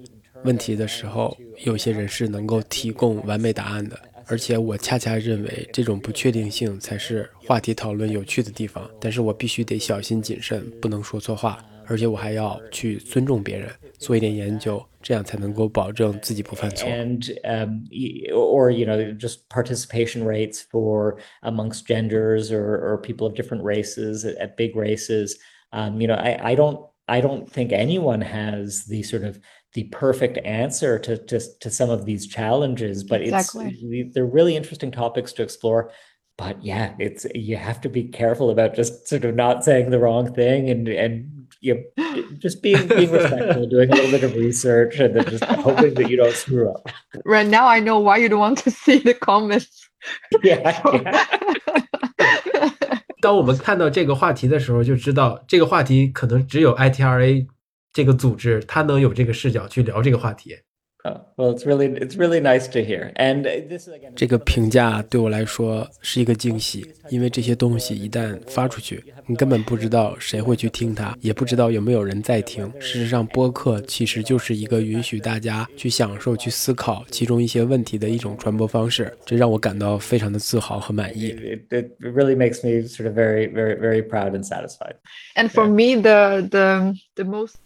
[0.43, 1.35] 问题的时候，
[1.65, 3.99] 有些人是能够提供完美答案的。
[4.30, 8.90] 而且我恰恰认为，这种不确定性才是话题讨论有趣的地方。
[9.00, 16.88] 但是我必须得小心谨慎，不能说错话，而且我还要去尊重别人，做一点研究，这样才能够保证自己不犯错。
[16.88, 17.84] And um,
[18.32, 24.24] or you know, just participation rates for amongst genders or or people of different races
[24.24, 25.36] at big races.
[25.70, 29.38] Um, you know, I I don't I don't think anyone has the sort of
[29.74, 33.76] the perfect answer to, to, to some of these challenges, but exactly.
[33.82, 35.90] it's they're really interesting topics to explore.
[36.38, 39.98] But yeah, it's you have to be careful about just sort of not saying the
[39.98, 44.34] wrong thing and and you know, just being being respectful, doing a little bit of
[44.34, 46.88] research, and then just hoping that you don't screw up.
[47.24, 49.88] Right now, I know why you don't want to see the comments.
[50.42, 50.78] Yeah.
[50.92, 51.26] yeah.
[53.22, 57.46] 当我们看到这个话题的时候，就知道这个话题可能只有 ITRA
[57.93, 60.57] 这个组织，它能有这个视角去聊这个话题。
[61.03, 63.11] Well, it's really it's really nice to hear.
[63.15, 64.13] And this again.
[64.15, 72.71] 这个评价对我来说是一个惊喜，因为这些东西一旦发出去，你根本不知道谁会去听它，也不知道有没有人在听。
[72.79, 79.11] 事实上，播客其实就是一个允许大家去享受、去思考其中一些问题的一种传播方式。
[79.25, 81.29] 这让我感到非常的自豪和满意。
[81.29, 84.97] It, it really makes me sort of very, very, very proud and satisfied.
[85.35, 87.57] And for me, the the the most.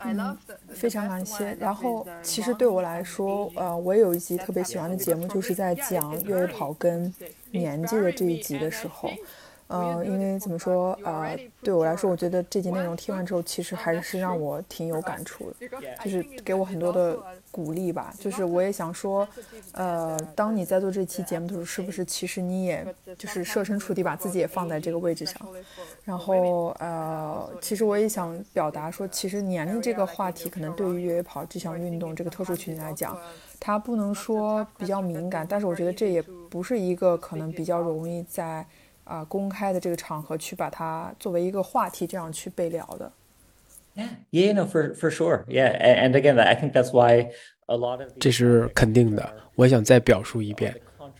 [0.00, 0.14] Uh...
[0.14, 0.38] 嗯，
[0.68, 1.56] 非常感谢。
[1.60, 7.12] 然后，其实对我来说，呃，我也有一集特别喜欢的节目，就是在讲越野跑跟
[7.50, 9.10] 年纪的这一集的时候。
[9.68, 15.66] 呃，因为怎么说，呃，对我来说，我觉得这集内容听完之后，其实还是让我挺有感触的，
[16.04, 17.16] 就是给我很多的
[17.50, 18.12] 鼓励吧。
[18.18, 19.26] 就是我也想说，
[19.72, 25.46] 呃，当你在做这期节目的时候，是不是其实你也就是设身处地把自己也放在这个位置上？
[26.04, 33.18] 然后，呃，其实我也想表达说，其实年龄这个话题，可能对于越野跑这项运动这个特殊群体来讲，
[33.58, 38.66] 它不能说比较敏感，但是我觉得这也不是一个可能比较容易在。
[39.02, 43.10] 啊，公开的这个场合去把它作为一个话题这样去被聊的。
[43.96, 45.70] Yeah, yeah, no, for for sure, yeah,
[46.06, 47.30] and again, I think that's why
[47.66, 49.34] a lot of 这是肯定的。
[49.56, 50.74] 我想再表述一遍，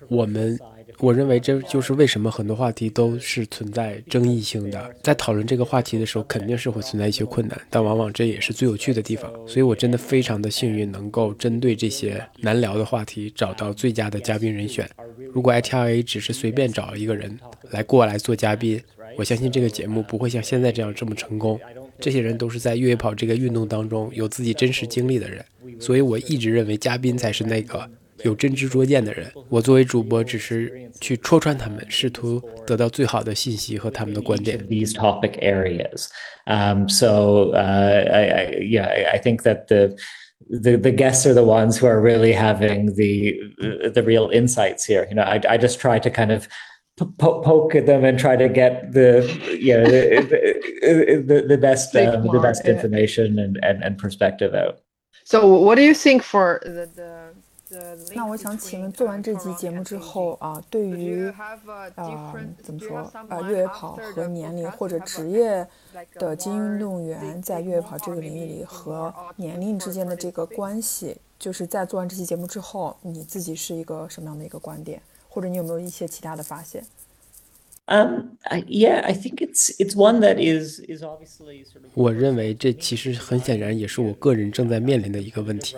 [0.09, 0.59] 我们。
[0.99, 4.95] 我认为这就是为什么很多话题都是存在争议性的。
[5.03, 9.33] 在讨论这个话题的时候，肯定是会存在一些困难，但往往这也是最有趣的地方。
[9.47, 14.87] 所以我真的非常的幸运，能够针对这些难聊的话题找到最佳的嘉宾人选。
[15.33, 17.39] 如果 ITRA 只是随便找一个人
[17.71, 18.83] 来过来做嘉宾，
[19.16, 21.59] 我相信这个节目不会像现在这样这么成功。
[22.00, 25.43] 这些人都是在越野跑这个运动当中有自己真实经历的人，
[25.80, 27.89] 所以我一直认为嘉宾才是那个。
[28.24, 34.58] 有真知灼见的人，我作为主播只是去戳穿他们，试图得到最好的信息和他们的观点。
[34.68, 36.08] These topic areas,
[36.48, 39.96] um, so uh, I, I, yeah, I think that the
[40.50, 43.36] the the guests are the ones who are really having the
[43.91, 45.06] the real insights here.
[45.10, 46.48] You know, I I just try to kind of
[47.19, 49.23] poke poke at them and try to get the
[49.59, 54.81] you know the the, the best um, the best information and, and and perspective out.
[55.25, 57.31] So, what do you think for the the
[58.17, 61.33] 那我想请问，做完这期节目之后啊，对于
[61.95, 65.65] 呃怎么说呃越野跑和年龄或者职业
[66.15, 76.85] 的精英运动员在越野跑这个领域里和年龄之间的这个关系，就是在做完这期节目之后，你自己是一个什么样的一个观点，或者你有没有一些其他的发现
[77.87, 81.91] ？Um, yeah, I think it's it's one that is is obviously sort of.
[81.95, 85.76] 我认为这其实很显然也是我个人正在面临的一个问题。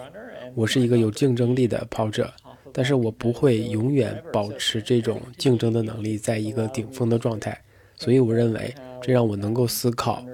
[0.55, 2.33] 我是一个有竞争力的跑者，
[2.73, 7.59] 但是我不会永远保持这种竞争的能力在一个顶峰的状态。
[7.97, 10.25] 所以我认为这让我能够思考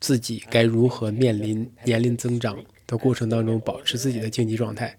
[0.00, 2.58] 自己该如何面临年龄增长
[2.92, 4.94] 的过程当中保持自己的竞技状态。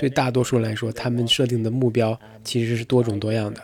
[0.00, 3.60] 对大多数人来说，他们设定的目标其实是多种多样的。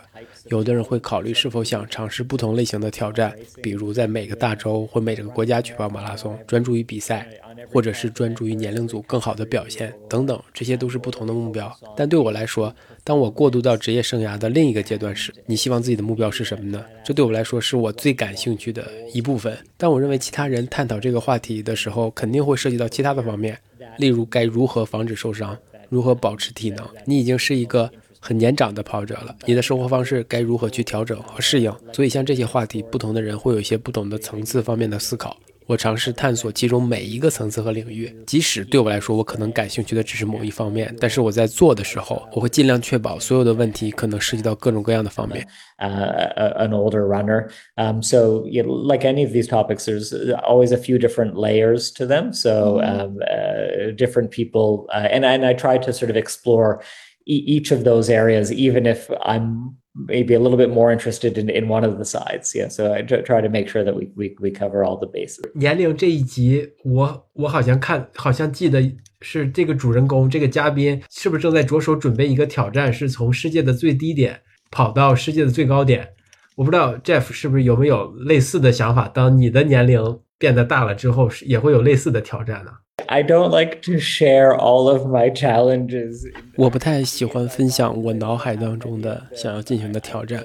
[0.46, 7.28] 有的人会考虑是否想尝试不同类型的挑战，比如在每个大洲或每个国家举办马拉松，专注于比赛，
[7.68, 11.72] 或者是专注于年龄组更好的表现等等，这些都是不同的目标。
[11.96, 12.74] 但对我来说，
[13.04, 16.84] 当我过渡到职业生涯的另一个阶段时，你希望自己的目标是什么呢？
[17.04, 19.56] 这对我来说是我最感兴趣的一部分。
[19.76, 23.56] 但我认为其他人探讨这个话题的时候，肯定会涉及到其他的方面，
[23.98, 25.56] 例如该如何防止受伤，
[25.88, 26.86] 如何保持体能。
[27.04, 27.90] 你已经是一个。
[28.24, 31.74] 很年长的跑者了，你的生活方式该如何去调整和适应？
[31.92, 35.36] 所以像这些话题，不同的人会有一些不同的层次方面的思考。
[35.67, 45.45] 我尝试探索其中每一个层次和领域，即使对我来说，我可能感兴趣的只是某一方面，但是我在做的时候，我会尽量确保所有的问题可能涉及到各种各样的方面。
[45.77, 47.49] Uh, an older runner.
[47.75, 51.91] Um, so, you know, like any of these topics, there's always a few different layers
[51.95, 52.31] to them.
[52.31, 56.81] So, um, uh, different people, uh, and and I try to sort of explore
[57.25, 61.48] e- each of those areas, even if I'm maybe a little bit more interested in,
[61.48, 62.54] in one of the sides.
[62.54, 65.42] Yeah, so I try to make sure that we we we cover all the bases.
[65.54, 68.82] 年龄这一集，我我好像看，好像记得
[69.20, 74.40] 是这个主人公，这个嘉宾是不是正在着手准备一个挑战，是从世界的最低点
[74.70, 76.08] 跑到世界的最高点？
[76.56, 79.08] 我不知道 Jeff 是不是有没有类似的想法？
[79.08, 80.00] 当你的年龄
[80.42, 82.72] 变得大了之后，也会有类似的挑战呢
[83.06, 86.28] ？I don't like to share all of my challenges.
[86.56, 90.44] 我不太喜欢分享我脑海当中的想要进行的挑战，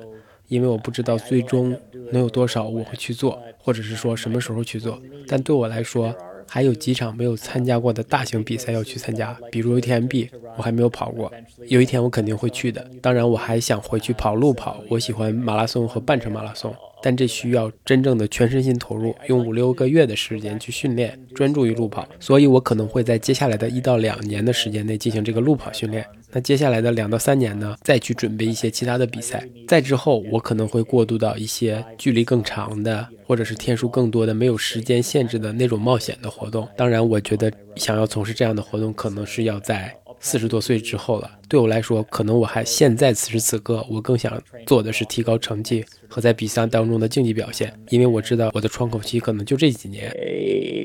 [0.49, 1.75] 因为我不知道最终
[2.11, 5.01] 能有多少我会去做，或者是说什么时候去做。
[5.27, 6.13] 但对我来说，
[6.47, 11.31] 还有几场没有参加过的大型比赛要去参加，比如 UTMB，我还没有跑过，
[11.69, 12.87] 有一天我肯定会去的。
[13.01, 16.71] 当然，我还想回去跑路跑，我喜欢马拉松和半程马拉松。
[17.01, 22.07] 但这需要真正的全身心投入，用五六个月的时间去训练，专注于路跑。
[22.19, 26.05] 所以我可能会在接下来的一到两年的时间内进行这个路跑训练。
[26.31, 29.47] 那接下来的两到三年呢，再去准备一些其他的比赛。
[29.67, 36.67] 再之后，我可能会过渡到一些距离更长的，或者是天数更多的、没有时间限制的那种冒险的活动。
[36.75, 39.95] 当然，我觉得想要从事这样的活动，可能是要在。
[40.26, 50.12] 四十多岁之后了，对我来说，可能我还现在此时此刻，我更想做的是提高成绩和在比赛当中的竞技表现，因为我知道我的窗口期可能就这几年。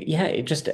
[0.08, 0.72] Yeah, just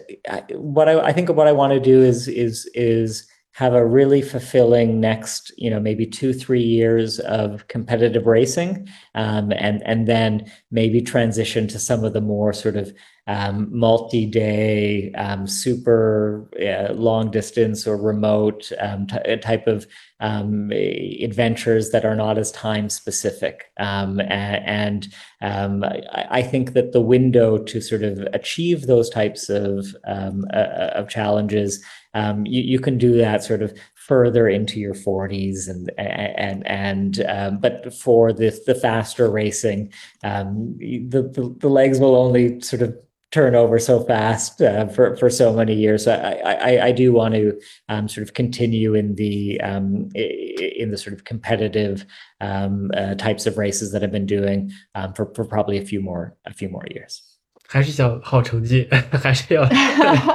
[0.58, 3.24] what I I think what I want to do is is is
[3.56, 8.88] have a really fulfilling next, you know, maybe two three years of competitive racing,
[9.19, 12.93] um, and and then maybe transition to some of the more sort of
[13.27, 19.87] um, multi-day, um, super uh, long distance or remote um, t- type of
[20.21, 23.71] um, adventures that are not as time specific.
[23.77, 25.13] Um, and,
[25.43, 31.09] I, I, think that the window to sort of achieve those types of uh, of
[31.09, 33.79] challenges, you, you can do that sort of
[34.09, 39.93] further into your 40s and and and um, but for the the faster racing
[40.25, 42.97] um, the, the, the legs will only sort of
[43.31, 46.05] turn over so fast uh, for for so many years.
[46.05, 50.91] So I I, I do want to um, sort of continue in the um, in
[50.91, 52.07] the sort of competitive
[52.41, 56.01] um, uh, types of races that I've been doing um, for for probably a few
[56.01, 57.23] more a few more years.
[57.71, 59.63] 还是想好成绩， 还是要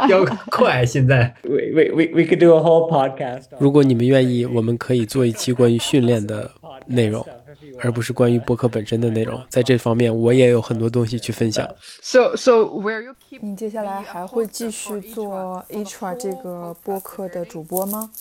[0.07, 0.85] 要快。
[0.85, 3.45] 现在，we we we could do a whole podcast。
[3.57, 6.51] 如果你们愿意，我们可以做一期关于训练的
[6.85, 7.25] 内容。
[7.79, 11.67] 而不是关于播客本身的内容，在这方面我也有很多东西去分享。
[12.01, 13.39] So so where you keep？
[13.41, 18.11] 你接下来还会继续做 Atra 这个播客的主播吗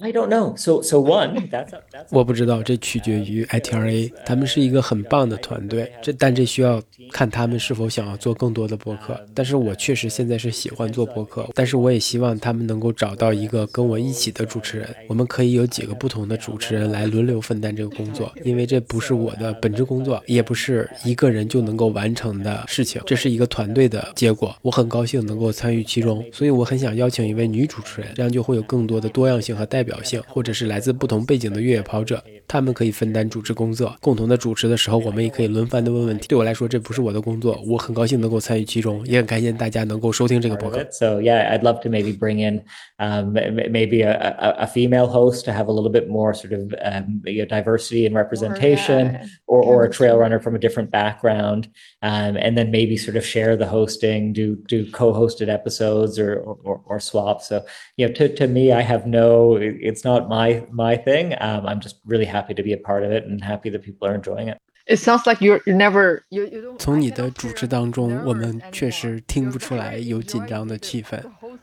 [0.00, 0.56] ？I don't know.
[0.56, 1.48] So so one.
[1.50, 2.06] That's that's.
[2.10, 4.12] 我不知道，这取决于 ITRA。
[4.24, 6.82] 他们是一个很棒的团队，这但这需要
[7.12, 9.18] 看他们是否想要做更多的播客。
[9.34, 14.88] 但是我确实现在是喜欢做播客，但是我也希望他们能够找到一个跟我一起的主持人。
[15.08, 23.00] 我们可以有几个不同的主持人来轮流分担这个工作，因为这不是我的本职工作，也不是一个人就能够完成的事情。
[23.06, 24.54] 这是一个团队的结果。
[24.60, 29.85] 我很高兴能够参与其中，所以我很想邀请一位女主持人，这样就会有更多的多样性和代。
[29.86, 36.27] 表现，或者是来自不同背景的越野跑者，他们可以分担主持工作，共同的主持的时候，我们也可以轮番的问问题。
[36.27, 40.85] 对我来说，这不是我的工作，我很高兴能够参与其中，也很感谢大家能够收听这个博客。
[40.91, 42.63] So yeah, I'd love to maybe bring in
[42.99, 46.73] um, maybe a, a, a female host to have a little bit more sort of
[46.83, 51.69] um, you know, diversity and representation, or, or a trail runner from a different background,
[52.01, 56.81] um, and then maybe sort of share the hosting, do do co-hosted episodes or or,
[56.85, 57.41] or swap.
[57.41, 57.63] So
[57.95, 61.33] you know, to to me, I have no it's not my my thing.
[61.39, 64.08] Um, I'm just really happy To be a part of it and happy that people
[64.08, 64.58] are enjoying it.
[64.86, 66.78] It sounds like you're never you you don't.
[66.78, 71.20] 从你的主持当中，我们确实听不出来有紧张的气氛，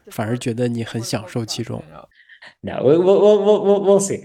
[0.08, 1.82] 反而觉得你很享受其中。
[2.60, 4.22] No, we'll we'll we'll we'll see.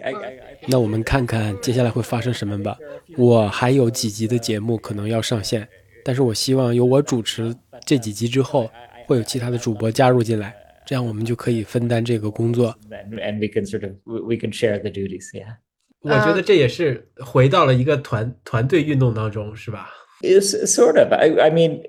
[0.66, 2.76] 那我们看看接下来会发生什么吧。
[3.16, 5.68] 我还有几集的节目可能要上线，
[6.05, 7.55] 但是我希望由我主持
[7.86, 8.68] 这几集之后，
[9.07, 10.53] 会有其他的主播加入进来。
[10.84, 12.74] 这样我们就可以分担这个工作。
[12.90, 15.30] And we can sort of we can share the duties.
[15.32, 15.59] Yeah.
[16.09, 19.88] 我觉得这也是回到了一个团团队运动当中，是吧
[20.22, 21.12] ？Is sort of.
[21.12, 21.82] I I mean.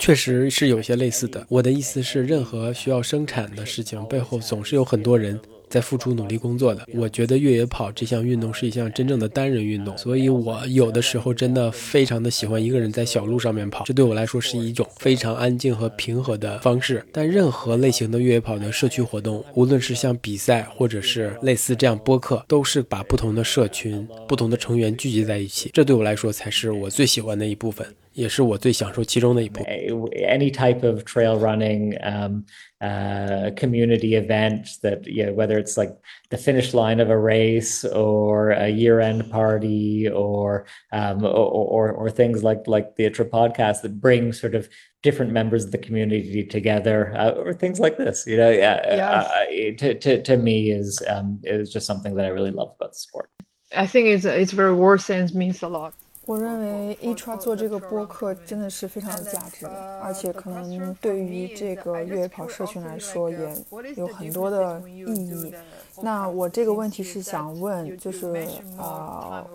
[0.00, 1.46] 确实是有些类似的。
[1.48, 5.38] 我的意思是，任何需要生产的事情背后总是有很多人。
[5.68, 6.86] 在付出努力工作的。
[6.94, 17.04] 我觉得越野跑这项运动是一项真正的单人运动，所以我有的时候真的非常的喜欢一个人在小路上面跑，这对我来说是一种非常安静和平和的方式。
[17.12, 27.86] 但任何类型的越野跑的社区活动，无论是像比赛或者是类似这样播客，都是把不同的社群、不同的成员聚集在一起，这对我来说才是我最喜欢的一部分。
[28.15, 29.73] 也是我最享受其中的一部分。
[29.73, 32.43] Any type of trail running um,
[32.81, 35.95] uh, community event that, yeah, whether it's like
[36.29, 42.09] the finish line of a race or a year-end party or, um, or, or, or
[42.09, 44.67] things like like the Itra podcast that bring sort of
[45.03, 48.27] different members of the community together, uh, or things like this.
[48.27, 49.25] You know, yeah, yes.
[49.25, 52.91] uh, to, to to me is um, is just something that I really love about
[52.91, 53.29] the sport.
[53.73, 55.93] I think it's it's very worth and means a lot.
[56.26, 63.64] 我认为 e t r a 做这个播客真的是非常有价值的，而且可能对于这个越野跑社群来说也
[63.96, 65.54] 有很多的意义。
[66.02, 68.44] 那我这个问题是想问，就是
[68.76, 69.46] 啊，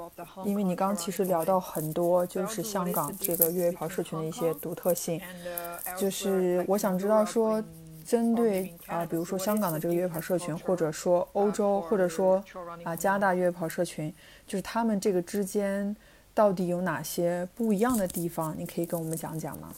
[0.45, 5.19] 因为你刚其实聊到很多，就是香港这个越野跑社群的一些独特性，
[5.97, 7.61] 就是我想知道说，
[8.05, 12.41] 针对啊，比如说香港的这个越野跑社群，或者说欧洲，或者说
[12.86, 14.13] 啊加拿大越野跑社群，
[14.47, 15.93] 就是他们这个之间。
[16.34, 18.56] 到底有哪些不一样的地方？
[18.58, 19.74] 你可以跟我们讲讲吗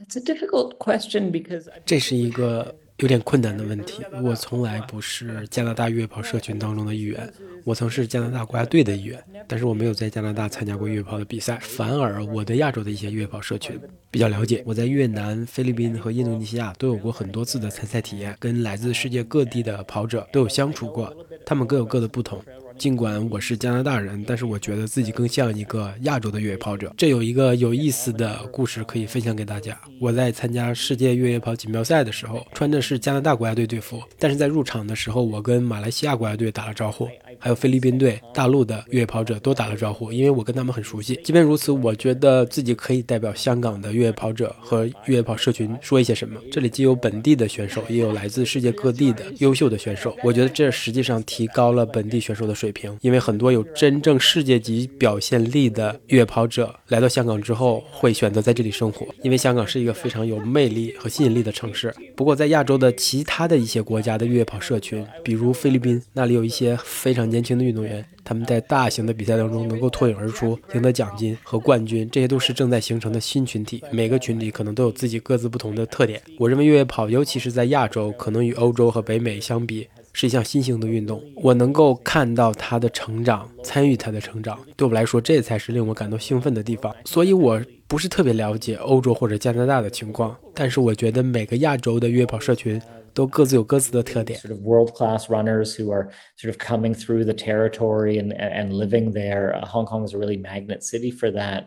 [0.00, 4.04] ？It's a difficult question because 这是一个有点困难的问题。
[4.22, 7.32] 我从来不是加拿大越野跑社群当中的一员，
[7.64, 11.58] 我曾是加拿大国家队的一员，但是我没有在加拿大参加过越野跑的比赛。
[11.60, 13.78] 反而我对亚洲的一些越野跑社群
[14.10, 14.62] 比较了解。
[14.66, 21.12] 我在越南、菲律宾和印度尼西亚都有过很多次的参赛体验，跟来自世界各地的跑者都有相处过，
[21.44, 22.42] 他们各有各的不同。
[22.78, 26.92] 尽管我是加拿大人，但是我觉得自己更像一个亚洲的越野跑者。
[26.96, 29.78] 这有一个有意思的故事可以分享给大家。
[30.00, 37.08] 我在参加世界越野跑锦标赛的时候，穿的是加拿大国家队队服，但是在入场的时候，我跟马来西亚国家队打了招呼。
[37.38, 41.18] 还有菲律宾队、大陆的越野跑者都打了招呼，因为我跟他们很熟悉。
[41.24, 46.40] 即便如此，我觉得自己可以代表香港的越野跑者和越野跑社群说一些什么。
[46.52, 50.16] 这里既有本地的选手，也有来自世界各地的优秀的选手。
[50.22, 61.94] 我觉得这实际上提高了本地选手的水平，因为很多有真正世界级表现力的越野跑者来到香港之后，会选择在这里生活，因为香港是一个非常有魅力和吸引力的城市。
[62.14, 67.22] 不过，在亚洲的其他的一些国家的越野跑社群，比如菲律宾，那里有一些非常。
[67.32, 73.82] 年轻的运动员，他们在大型的比赛当中能够脱颖而出，赢得奖金和冠军，这些都是正在形成的新群体。
[73.90, 76.20] 每个群体可能都有自己各自不同的特点。
[76.38, 81.22] 我认为越野跑，尤其是在亚洲，可能与欧洲和北美相比，是一项新兴的运动。
[81.36, 86.94] 我能够看到它的成长，参与它的成长，对我来说，这才是令我感到兴奋的地方。
[87.04, 92.80] 所以，我不是特别了解欧洲或者加拿大的情况，但是我觉得每个亚洲的约跑社群。
[93.14, 94.40] 都各自有各自的特点。
[94.40, 96.08] Sort of world class runners who are
[96.38, 99.60] sort of coming through the territory and and living there.
[99.66, 101.64] Hong Kong is a really magnet city for that.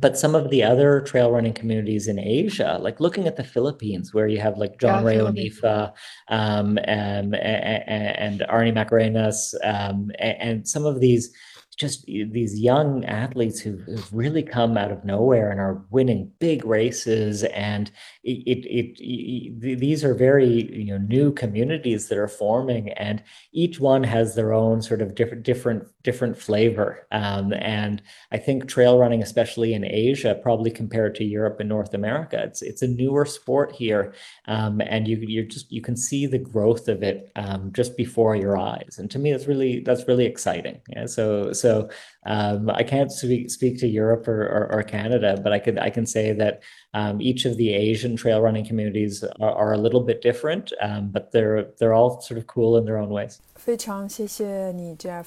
[0.00, 4.12] But some of the other trail running communities in Asia, like looking at the Philippines,
[4.12, 5.92] where you have like John Ray Onifa
[6.28, 11.32] um, and, and, and Arnie Macarenas, um, and, and some of these
[11.76, 16.64] just these young athletes who've, who've, really come out of nowhere and are winning big
[16.64, 17.90] races and
[18.26, 23.22] it, it, it, these are very you know new communities that are forming and
[23.52, 27.06] each one has their own sort of different different different flavor.
[27.12, 28.02] Um, and
[28.32, 32.62] i think trail running especially in asia probably compared to europe and north america it's
[32.62, 34.14] it's a newer sport here.
[34.46, 38.36] Um, and you you just you can see the growth of it um, just before
[38.36, 38.96] your eyes.
[38.98, 40.80] And to me that's really that's really exciting.
[40.88, 41.88] Yeah so so
[42.25, 45.89] um, i can't speak speak to europe or, or, or canada but i could i
[45.89, 46.59] can say that
[46.93, 51.09] um, each of the Asian trail running communities are, are a little bit different, um,
[51.09, 53.39] but they're they're all sort of cool in their own ways.
[53.55, 55.25] 非常谢谢你，Jeff，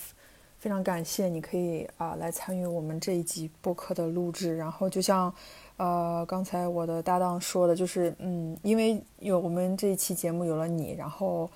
[0.59, 4.57] 非常感谢你可以啊、呃、来参与我们这一集播客的录制。
[4.57, 5.32] 然后就像
[5.78, 11.51] 呃刚才我的搭档说的，就是嗯，因为有我们这一期节目有了你，然后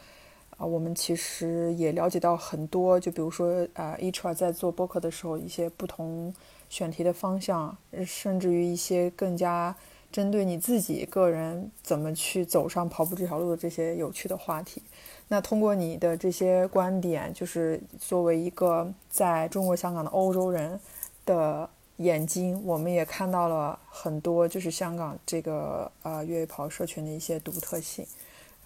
[0.58, 6.34] 啊、我们其实也了解到很多，就比如说啊、呃、，Etra 在做播客的时候一些不同
[6.70, 7.76] 选题的方向，
[8.06, 9.76] 甚至于一些更加。
[10.12, 14.80] 针对你自己个人怎么去走上跑步这条路的这些有趣的话题，
[15.28, 20.80] 那通过你的这些观点，就是作为一个在中国香港的欧洲人
[21.26, 28.06] 的眼睛，我们也看到了很多就是香港这个呃越野跑社群的一些独特性，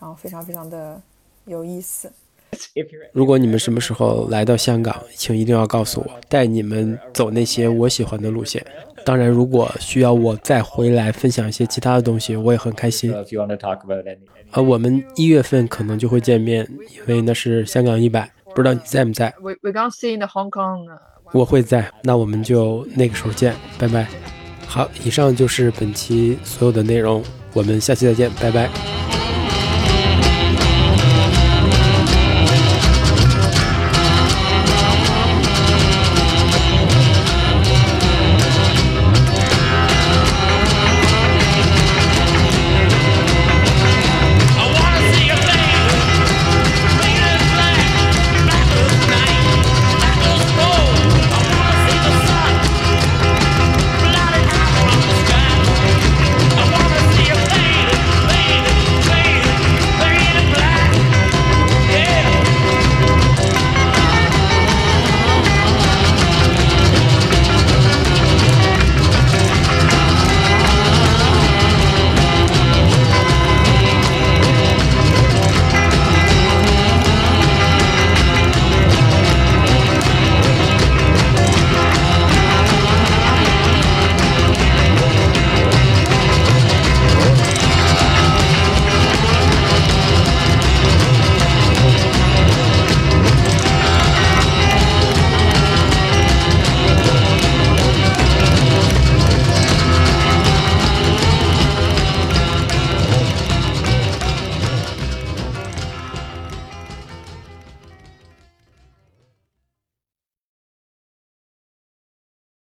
[0.02, 1.02] 然后非常非常的
[1.48, 2.12] 有意思。
[3.12, 8.66] 如果你们什么时候来到香港，请一定要告诉我，带你们走那些我喜欢的路线。
[9.06, 13.14] 当然，如果需要我再回来分享一些其他的东西，我也很开心。
[14.52, 16.66] 呃，我们一月份可能就会见面，
[17.08, 20.88] 因为那是香港一百，不知道你在不在？We we gonna see in Hong Kong.
[21.34, 24.08] 我会在，那我们就那个时候见，拜拜。
[24.66, 27.22] 好，以上就是本期所有的内容，
[27.54, 28.97] 我们下期再见，拜拜。